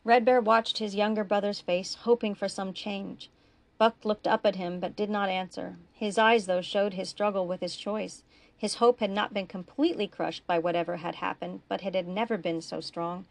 Red 0.07 0.23
Bear 0.23 0.39
watched 0.39 0.77
his 0.77 0.95
younger 0.95 1.25
brother's 1.25 1.59
face, 1.59 1.95
hoping 1.95 2.33
for 2.33 2.47
some 2.47 2.71
change. 2.71 3.29
Buck 3.77 4.05
looked 4.05 4.25
up 4.25 4.45
at 4.45 4.55
him, 4.55 4.79
but 4.79 4.95
did 4.95 5.09
not 5.09 5.27
answer. 5.27 5.75
His 5.91 6.17
eyes, 6.17 6.45
though, 6.45 6.61
showed 6.61 6.93
his 6.93 7.09
struggle 7.09 7.45
with 7.45 7.59
his 7.59 7.75
choice. 7.75 8.23
His 8.57 8.75
hope 8.75 9.01
had 9.01 9.11
not 9.11 9.33
been 9.33 9.47
completely 9.47 10.07
crushed 10.07 10.47
by 10.47 10.59
whatever 10.59 10.95
had 10.95 11.15
happened, 11.15 11.59
but 11.67 11.83
it 11.83 11.93
had 11.93 12.07
never 12.07 12.37
been 12.37 12.61
so 12.61 12.79
strong. 12.79 13.25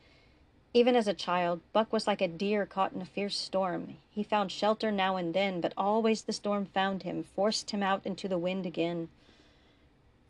Even 0.74 0.94
as 0.94 1.08
a 1.08 1.14
child, 1.14 1.62
Buck 1.72 1.94
was 1.94 2.06
like 2.06 2.20
a 2.20 2.28
deer 2.28 2.66
caught 2.66 2.92
in 2.92 3.00
a 3.00 3.06
fierce 3.06 3.38
storm. 3.38 3.96
He 4.10 4.22
found 4.22 4.52
shelter 4.52 4.92
now 4.92 5.16
and 5.16 5.32
then, 5.32 5.62
but 5.62 5.72
always 5.78 6.24
the 6.24 6.34
storm 6.34 6.66
found 6.66 7.04
him, 7.04 7.22
forced 7.22 7.70
him 7.70 7.82
out 7.82 8.04
into 8.04 8.28
the 8.28 8.36
wind 8.36 8.66
again. 8.66 9.08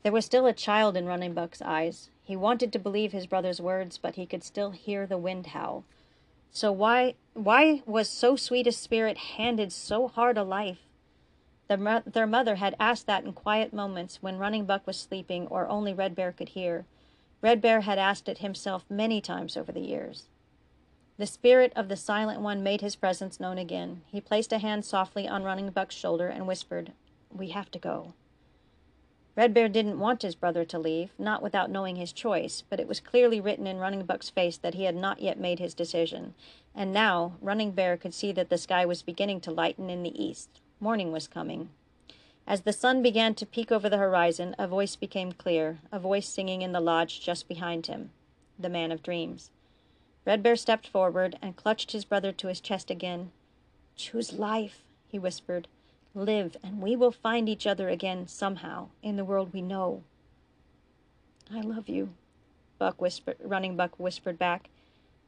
There 0.05 0.13
was 0.13 0.25
still 0.25 0.47
a 0.47 0.53
child 0.53 0.97
in 0.97 1.07
Running 1.07 1.35
Buck's 1.35 1.61
eyes. 1.61 2.09
He 2.23 2.37
wanted 2.37 2.73
to 2.73 2.79
believe 2.79 3.11
his 3.11 3.27
brother's 3.27 3.61
words, 3.61 3.99
but 3.99 4.15
he 4.15 4.27
could 4.27 4.45
still 4.45 4.71
hear 4.71 5.09
the 5.09 5.19
wind 5.19 5.49
howl. 5.49 5.83
So 6.57 6.73
why 6.73 7.17
why 7.35 7.83
was 7.85 8.09
so 8.09 8.35
sweet 8.35 8.67
a 8.67 8.73
spirit 8.73 9.19
handed 9.37 9.75
so 9.75 10.09
hard 10.09 10.39
a 10.39 10.43
life? 10.43 10.79
The, 11.69 12.03
their 12.07 12.27
mother 12.27 12.55
had 12.55 12.75
asked 12.81 13.07
that 13.09 13.25
in 13.25 13.35
quiet 13.35 13.75
moments 13.75 14.23
when 14.23 14.39
Running 14.39 14.65
Buck 14.65 14.87
was 14.87 14.99
sleeping 14.99 15.49
or 15.49 15.69
only 15.69 15.93
Red 15.93 16.15
Bear 16.15 16.33
could 16.33 16.49
hear. 16.49 16.87
Red 17.43 17.61
Bear 17.61 17.83
had 17.83 17.99
asked 17.99 18.27
it 18.27 18.39
himself 18.39 18.87
many 18.89 19.21
times 19.21 19.55
over 19.55 19.71
the 19.71 19.81
years. 19.81 20.31
The 21.19 21.27
spirit 21.27 21.75
of 21.77 21.91
the 21.91 21.97
silent 21.97 22.41
one 22.41 22.63
made 22.63 22.81
his 22.81 22.97
presence 22.97 23.39
known 23.39 23.59
again. 23.59 24.01
He 24.07 24.23
placed 24.23 24.51
a 24.51 24.57
hand 24.57 24.87
softly 24.87 25.29
on 25.29 25.45
Running 25.45 25.69
Buck's 25.69 25.95
shoulder 25.95 26.29
and 26.29 26.47
whispered, 26.47 26.93
We 27.31 27.51
have 27.51 27.71
to 27.73 27.79
go. 27.79 28.15
Red 29.37 29.53
Bear 29.53 29.69
didn't 29.69 30.01
want 30.01 30.23
his 30.23 30.35
brother 30.35 30.65
to 30.65 30.79
leave, 30.79 31.11
not 31.19 31.43
without 31.43 31.71
knowing 31.71 31.97
his 31.97 32.13
choice, 32.13 32.65
but 32.71 32.81
it 32.81 32.89
was 32.89 33.01
clearly 33.01 33.39
written 33.39 33.67
in 33.67 33.77
Running 33.77 34.05
Buck's 34.07 34.31
face 34.31 34.57
that 34.57 34.75
he 34.75 34.85
had 34.85 34.97
not 34.97 35.21
yet 35.21 35.39
made 35.39 35.59
his 35.59 35.75
decision. 35.75 36.35
And 36.75 36.91
now 36.91 37.35
Running 37.43 37.73
Bear 37.73 37.99
could 37.99 38.15
see 38.15 38.33
that 38.33 38.49
the 38.49 38.57
sky 38.57 38.87
was 38.87 39.03
beginning 39.03 39.43
to 39.43 39.51
lighten 39.51 39.91
in 39.91 40.03
the 40.03 40.25
east. 40.25 40.49
Morning 40.81 41.13
was 41.13 41.29
coming. 41.29 41.69
As 42.47 42.63
the 42.63 42.73
sun 42.73 43.03
began 43.03 43.35
to 43.35 43.45
peek 43.45 43.71
over 43.71 43.91
the 43.91 43.99
horizon, 43.99 44.57
a 44.59 44.67
voice 44.67 44.97
became 44.97 45.33
clear, 45.33 45.81
a 45.93 45.99
voice 45.99 46.29
singing 46.29 46.63
in 46.63 46.73
the 46.73 46.81
lodge 46.81 47.21
just 47.21 47.47
behind 47.47 47.89
him. 47.89 48.11
the 48.59 48.71
man 48.71 48.91
of 48.91 49.03
dreams. 49.03 49.51
Red 50.25 50.43
Bear 50.43 50.57
stepped 50.57 50.89
forward 50.89 51.39
and 51.43 51.57
clutched 51.57 51.93
his 51.93 52.07
brother 52.07 52.33
to 52.33 52.49
his 52.49 52.61
chest 52.61 52.91
again. 52.91 53.33
Choose 53.97 54.33
life, 54.33 54.83
he 55.09 55.19
whispered. 55.19 55.69
Live, 56.17 56.57
and 56.63 56.81
we 56.81 56.97
will 56.97 57.13
find 57.13 57.47
each 57.47 57.67
other 57.67 57.91
again 57.91 58.27
somehow 58.27 58.89
in 59.03 59.17
the 59.17 59.25
world 59.25 59.53
we 59.53 59.61
know. 59.61 60.03
I 61.53 61.61
love 61.61 61.91
you, 61.91 62.15
Buck 62.79 63.03
whispered, 63.03 63.37
Running 63.45 63.77
Buck 63.77 64.01
whispered 64.01 64.39
back. 64.39 64.71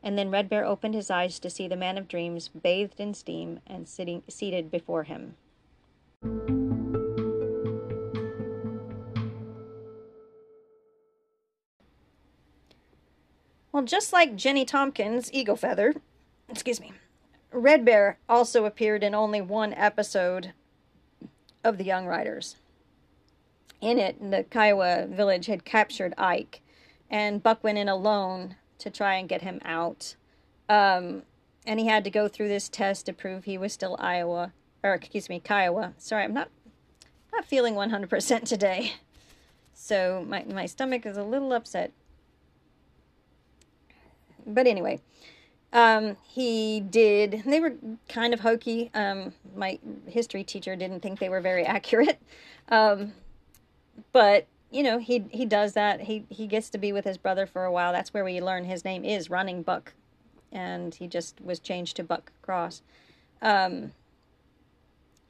And 0.03 0.16
then 0.16 0.31
Red 0.31 0.48
Bear 0.48 0.64
opened 0.64 0.94
his 0.94 1.11
eyes 1.11 1.38
to 1.40 1.51
see 1.51 1.68
the 1.68 1.77
man 1.77 1.98
of 1.98 2.09
dreams 2.09 2.48
bathed 2.48 2.98
in 3.01 3.12
steam 3.12 3.61
and 3.66 3.87
sitting 3.87 4.22
seated 4.29 4.70
before 4.70 5.03
him. 5.03 5.37
Well, 13.72 13.83
just 13.85 14.14
like 14.14 14.37
Jenny 14.37 14.64
Tompkins' 14.64 15.31
Eagle 15.35 15.57
Feather, 15.57 15.96
excuse 16.48 16.81
me, 16.81 16.92
Red 17.53 17.85
Bear 17.85 18.18
also 18.27 18.64
appeared 18.64 19.03
in 19.05 19.14
only 19.14 19.42
one 19.42 19.74
episode 19.74 20.55
of 21.64 21.79
The 21.79 21.85
Young 21.85 22.07
Riders. 22.07 22.57
In 23.81 23.99
it, 23.99 24.18
the 24.31 24.44
Kiowa 24.44 25.07
village 25.07 25.47
had 25.47 25.64
captured 25.64 26.14
Ike, 26.18 26.61
and 27.11 27.42
Buck 27.42 27.62
went 27.62 27.79
in 27.79 27.88
alone 27.88 28.57
to 28.79 28.90
try 28.90 29.14
and 29.14 29.29
get 29.29 29.42
him 29.42 29.61
out. 29.64 30.16
Um, 30.68 31.23
and 31.66 31.79
he 31.79 31.87
had 31.87 32.05
to 32.05 32.11
go 32.11 32.29
through 32.29 32.49
this 32.49 32.68
test 32.68 33.07
to 33.07 33.12
prove 33.12 33.44
he 33.44 33.59
was 33.59 33.73
still 33.73 33.97
Iowa, 33.99 34.53
or 34.83 34.94
excuse 34.94 35.29
me, 35.29 35.40
Kiowa. 35.40 35.94
Sorry, 35.99 36.25
I'm 36.25 36.35
not 36.35 36.49
not 37.33 37.44
feeling 37.44 37.75
100% 37.75 38.44
today. 38.44 38.94
So 39.75 40.25
my, 40.27 40.44
my 40.44 40.66
stomach 40.66 41.07
is 41.07 41.16
a 41.16 41.23
little 41.23 41.53
upset. 41.53 41.92
But 44.44 44.66
anyway, 44.66 45.01
um, 45.72 46.16
he 46.26 46.81
did. 46.81 47.42
They 47.44 47.61
were 47.61 47.74
kind 48.09 48.33
of 48.33 48.40
hokey. 48.40 48.90
Um, 48.94 49.33
my 49.54 49.78
history 50.07 50.44
teacher 50.44 50.76
didn't 50.76 51.00
think 51.00 51.18
they 51.18 51.28
were 51.28 51.40
very 51.40 51.64
accurate. 51.66 52.20
Um, 52.68 53.12
but 54.12 54.46
you 54.70 54.83
know, 54.83 54.98
he 54.98 55.24
he 55.31 55.44
does 55.44 55.72
that. 55.74 56.02
He 56.02 56.24
he 56.31 56.46
gets 56.46 56.70
to 56.70 56.78
be 56.78 56.92
with 56.92 57.04
his 57.04 57.18
brother 57.18 57.46
for 57.46 57.64
a 57.64 57.72
while. 57.72 57.92
That's 57.92 58.12
where 58.12 58.24
we 58.24 58.40
learn 58.40 58.64
his 58.64 58.85
name 58.85 59.04
is 59.04 59.31
Running 59.31 59.62
Buck, 59.62 59.94
and 60.52 60.94
he 60.94 61.07
just 61.07 61.40
was 61.40 61.59
changed 61.59 61.96
to 61.96 62.04
Buck 62.04 62.33
Cross. 62.42 62.83
Um, 63.40 63.92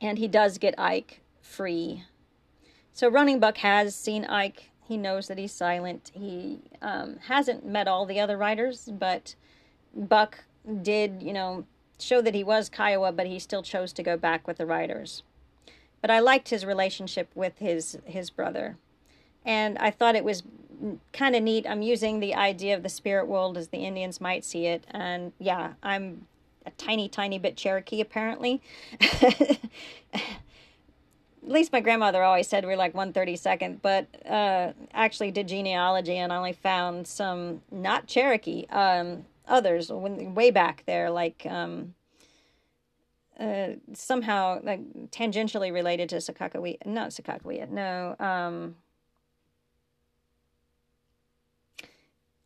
and 0.01 0.19
he 0.19 0.29
does 0.29 0.59
get 0.59 0.79
Ike 0.79 1.21
free. 1.41 2.05
So 2.93 3.09
Running 3.09 3.41
Buck 3.41 3.59
has 3.59 3.95
seen 3.95 4.25
Ike. 4.25 4.71
He 4.87 4.97
knows 4.97 5.29
that 5.29 5.39
he's 5.39 5.53
silent. 5.53 6.11
He 6.15 6.61
um, 6.81 7.19
hasn't 7.27 7.67
met 7.67 7.87
all 7.87 8.07
the 8.07 8.21
other 8.21 8.37
riders, 8.37 8.89
but 8.91 9.35
Buck 9.95 10.45
did, 10.83 11.23
you 11.23 11.33
know, 11.33 11.65
show 11.99 12.21
that 12.23 12.35
he 12.35 12.45
was 12.45 12.69
Kiowa, 12.69 13.13
but 13.13 13.27
he 13.27 13.39
still 13.39 13.63
chose 13.63 13.93
to 13.95 14.03
go 14.03 14.17
back 14.17 14.47
with 14.47 14.59
the 14.59 14.67
riders. 14.67 15.23
But 16.01 16.11
I 16.11 16.21
liked 16.21 16.51
his 16.51 16.65
relationship 16.65 17.29
with 17.35 17.59
his 17.59 17.99
his 18.05 18.31
brother, 18.31 18.77
and 19.45 19.77
I 19.79 19.91
thought 19.91 20.15
it 20.15 20.25
was 20.25 20.43
kind 21.13 21.35
of 21.35 21.43
neat. 21.43 21.67
I'm 21.69 21.83
using 21.83 22.21
the 22.21 22.35
idea 22.35 22.77
of 22.77 22.83
the 22.85 22.89
spirit 22.89 23.27
world 23.27 23.57
as 23.57 23.69
the 23.69 23.79
Indians 23.79 24.21
might 24.21 24.45
see 24.45 24.67
it, 24.67 24.85
and 24.91 25.33
yeah, 25.41 25.73
I'm 25.83 26.27
a 26.69 26.71
tiny, 26.73 27.09
tiny 27.09 27.39
bit 27.39 27.57
Cherokee 27.57 28.01
apparently. 28.01 28.63
At 31.49 31.55
least 31.55 31.73
my 31.73 31.81
grandmother 31.81 32.23
always 32.23 32.47
said 32.47 32.67
we 32.67 32.75
are 32.75 32.77
like 32.77 32.93
132nd, 32.93 33.79
but 33.81 34.07
uh, 34.29 34.73
actually 34.93 35.31
did 35.31 35.49
genealogy 35.49 36.17
and 36.17 36.31
only 36.31 36.53
found 36.53 37.07
some 37.09 37.63
not 37.71 38.07
Cherokee. 38.07 38.67
Um, 38.67 39.25
others 39.49 39.91
when 39.91 40.35
way 40.35 40.51
back 40.51 40.85
there, 40.87 41.11
like 41.11 41.47
um, 41.49 41.95
uh, 43.39 43.69
somehow 43.95 44.61
like 44.63 44.81
tangentially 45.11 45.73
related 45.73 46.09
to 46.11 46.17
Sakakawea. 46.17 46.85
Not 46.87 47.11
Sakakawea. 47.11 47.69
No. 47.69 48.17
Um, 48.19 48.77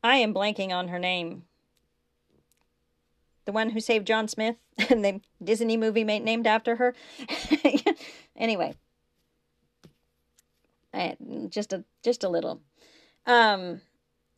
I 0.03 0.17
am 0.17 0.35
blanking 0.35 0.71
on 0.71 0.89
her 0.89 0.99
name. 0.99 1.45
The 3.45 3.53
one 3.53 3.71
who 3.71 3.81
saved 3.81 4.07
John 4.07 4.29
Smith, 4.29 4.57
and 4.91 5.05
the 5.05 5.21
Disney 5.43 5.77
movie 5.77 6.05
made, 6.05 6.23
named 6.23 6.47
after 6.47 6.77
her. 6.77 6.95
anyway, 8.37 8.75
I, 10.95 11.17
just 11.49 11.73
a 11.73 11.85
just 12.05 12.23
a 12.23 12.29
little. 12.29 12.61
Um, 13.27 13.81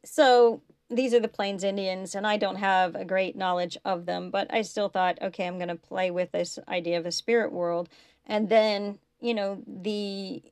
so 0.04 0.62
these 0.90 1.14
are 1.14 1.20
the 1.20 1.28
Plains 1.28 1.64
Indians, 1.64 2.14
and 2.14 2.26
I 2.26 2.36
don't 2.36 2.56
have 2.56 2.94
a 2.94 3.04
great 3.04 3.36
knowledge 3.36 3.76
of 3.84 4.06
them, 4.06 4.30
but 4.30 4.52
I 4.52 4.62
still 4.62 4.88
thought, 4.88 5.18
okay, 5.22 5.46
I'm 5.46 5.58
going 5.58 5.68
to 5.68 5.76
play 5.76 6.10
with 6.10 6.32
this 6.32 6.58
idea 6.68 6.98
of 6.98 7.06
a 7.06 7.12
spirit 7.12 7.52
world. 7.52 7.88
And 8.26 8.48
then, 8.48 8.98
you 9.20 9.34
know, 9.34 9.62
the 9.66 10.42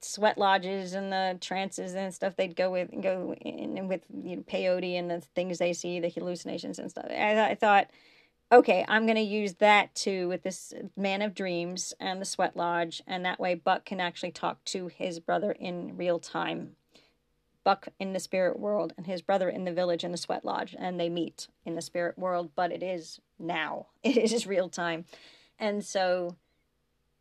sweat 0.00 0.38
lodges 0.38 0.94
and 0.94 1.12
the 1.12 1.38
trances 1.40 1.94
and 1.94 2.14
stuff 2.14 2.36
they'd 2.36 2.56
go 2.56 2.70
with 2.70 2.92
and 2.92 3.02
go 3.02 3.34
in 3.40 3.88
with 3.88 4.02
you 4.22 4.36
know 4.36 4.42
peyote 4.42 4.98
and 4.98 5.10
the 5.10 5.20
things 5.20 5.58
they 5.58 5.72
see 5.72 5.98
the 5.98 6.08
hallucinations 6.08 6.78
and 6.78 6.90
stuff 6.90 7.06
i, 7.10 7.50
I 7.50 7.54
thought 7.56 7.88
okay 8.52 8.84
i'm 8.88 9.06
going 9.06 9.16
to 9.16 9.22
use 9.22 9.54
that 9.54 9.94
too 9.96 10.28
with 10.28 10.44
this 10.44 10.72
man 10.96 11.20
of 11.20 11.34
dreams 11.34 11.94
and 11.98 12.20
the 12.20 12.24
sweat 12.24 12.56
lodge 12.56 13.02
and 13.08 13.24
that 13.24 13.40
way 13.40 13.54
buck 13.54 13.84
can 13.84 14.00
actually 14.00 14.30
talk 14.30 14.64
to 14.66 14.86
his 14.86 15.18
brother 15.18 15.50
in 15.50 15.96
real 15.96 16.20
time 16.20 16.76
Buck 17.68 17.88
in 18.00 18.14
the 18.14 18.18
spirit 18.18 18.58
world 18.58 18.94
and 18.96 19.06
his 19.06 19.20
brother 19.20 19.50
in 19.50 19.66
the 19.66 19.74
village 19.74 20.02
in 20.02 20.10
the 20.10 20.16
sweat 20.16 20.42
lodge, 20.42 20.74
and 20.78 20.98
they 20.98 21.10
meet 21.10 21.48
in 21.66 21.74
the 21.74 21.82
spirit 21.82 22.18
world, 22.18 22.48
but 22.56 22.72
it 22.72 22.82
is 22.82 23.20
now. 23.38 23.88
It 24.02 24.32
is 24.32 24.46
real 24.46 24.70
time. 24.70 25.04
And 25.58 25.84
so 25.84 26.36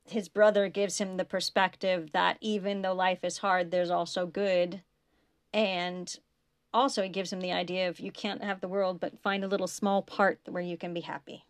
his 0.05 0.29
brother 0.29 0.69
gives 0.69 0.99
him 0.99 1.17
the 1.17 1.25
perspective 1.25 2.13
that 2.13 2.37
even 2.39 2.81
though 2.81 2.93
life 2.93 3.25
is 3.25 3.39
hard, 3.39 3.71
there's 3.71 3.89
also 3.89 4.25
good. 4.25 4.83
And 5.51 6.17
also, 6.73 7.03
he 7.03 7.09
gives 7.09 7.33
him 7.33 7.41
the 7.41 7.51
idea 7.51 7.89
of 7.89 7.99
you 7.99 8.13
can't 8.13 8.41
have 8.41 8.61
the 8.61 8.69
world, 8.69 9.01
but 9.01 9.21
find 9.21 9.43
a 9.43 9.49
little 9.49 9.67
small 9.67 10.01
part 10.01 10.39
where 10.45 10.63
you 10.63 10.77
can 10.77 10.93
be 10.93 11.01
happy. 11.01 11.43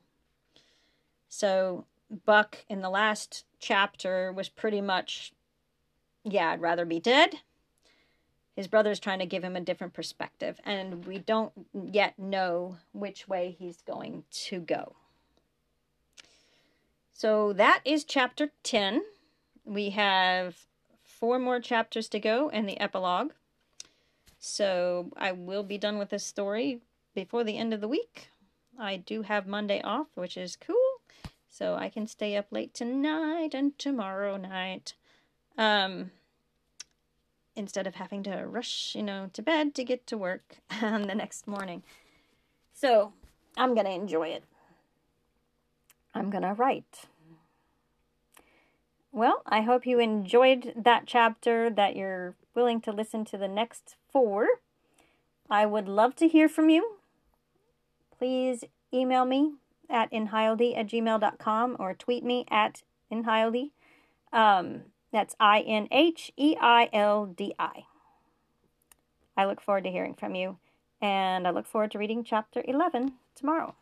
So, 1.30 1.86
Buck 2.26 2.66
in 2.68 2.82
the 2.82 2.90
last 2.90 3.46
chapter 3.60 4.34
was 4.34 4.50
pretty 4.50 4.82
much, 4.82 5.34
yeah, 6.24 6.50
I'd 6.50 6.62
rather 6.62 6.86
be 6.86 7.00
dead 7.00 7.42
his 8.58 8.68
brother's 8.68 9.00
trying 9.00 9.20
to 9.20 9.28
give 9.28 9.44
him 9.44 9.56
a 9.56 9.62
different 9.62 9.94
perspective, 9.94 10.60
and 10.66 11.06
we 11.06 11.20
don't 11.20 11.54
yet 11.92 12.18
know 12.18 12.78
which 12.92 13.28
way 13.28 13.56
he's 13.58 13.84
going 13.84 14.24
to 14.32 14.60
go. 14.60 14.96
So 17.14 17.54
that 17.54 17.82
is 17.86 18.04
chapter 18.04 18.50
10. 18.64 19.04
We 19.64 19.92
have 19.92 20.66
four 21.04 21.38
more 21.38 21.60
chapters 21.60 22.10
to 22.10 22.20
go 22.20 22.50
and 22.50 22.68
the 22.68 22.80
epilogue. 22.80 23.34
So 24.40 25.12
I 25.16 25.34
will 25.34 25.64
be 25.64 25.78
done 25.78 26.00
with 26.00 26.10
this 26.10 26.26
story 26.26 26.82
before 27.14 27.44
the 27.44 27.60
end 27.60 27.76
of 27.76 27.82
the 27.82 27.88
week. 27.88 28.30
I 28.80 28.98
do 28.98 29.22
have 29.22 29.46
Monday 29.46 29.82
off, 29.84 30.08
which 30.16 30.36
is 30.36 30.56
cool. 30.56 30.76
So 31.48 31.76
I 31.76 31.90
can 31.90 32.08
stay 32.08 32.36
up 32.36 32.48
late 32.50 32.74
tonight 32.74 33.54
and 33.54 33.78
tomorrow 33.78 34.36
night. 34.36 34.96
Um, 35.60 36.10
instead 37.58 37.88
of 37.88 37.96
having 37.96 38.24
to 38.24 38.46
rush, 38.46 38.96
you 38.96 39.04
know, 39.04 39.30
to 39.34 39.42
bed 39.42 39.76
to 39.76 39.84
get 39.84 40.06
to 40.08 40.18
work 40.18 40.58
on 40.82 41.02
the 41.08 41.16
next 41.16 41.48
morning. 41.48 41.84
So 42.74 43.14
I'm 43.58 43.74
going 43.74 43.88
to 43.88 43.92
enjoy 43.92 44.30
it. 44.30 44.44
I'm 46.14 46.30
going 46.30 46.44
to 46.44 46.54
write. 46.54 47.08
Well, 49.12 49.42
I 49.48 49.62
hope 49.62 49.88
you 49.88 50.00
enjoyed 50.00 50.74
that 50.76 51.04
chapter, 51.08 51.70
that 51.72 51.96
you're 51.96 52.36
willing 52.54 52.82
to 52.82 52.92
listen 52.92 53.26
to 53.26 53.38
the 53.38 53.48
next 53.48 53.96
four. 54.12 54.48
I 55.50 55.66
would 55.66 55.88
love 55.88 56.16
to 56.18 56.28
hear 56.28 56.48
from 56.48 56.70
you. 56.70 56.98
Please 58.18 58.64
email 58.94 59.26
me 59.26 59.54
at 59.90 60.12
inheildi 60.12 60.78
at 60.78 60.88
gmail.com 60.88 61.78
or 61.80 61.94
tweet 61.94 62.24
me 62.24 62.46
at 62.50 62.84
inheildi. 63.12 63.72
Um, 64.34 64.82
that's 65.12 65.36
I 65.40 65.62
N 65.62 65.88
H 65.92 66.32
E 66.38 66.56
I 66.60 66.90
L 66.94 67.26
D 67.26 67.54
I. 67.58 67.86
I 69.36 69.46
look 69.46 69.62
forward 69.62 69.84
to 69.84 69.92
hearing 69.92 70.16
from 70.16 70.36
you, 70.36 70.58
and 71.02 71.48
I 71.48 71.52
look 71.52 71.68
forward 71.68 71.92
to 71.92 72.00
reading 72.00 72.24
chapter 72.24 72.64
11 72.68 73.14
tomorrow. 73.36 73.76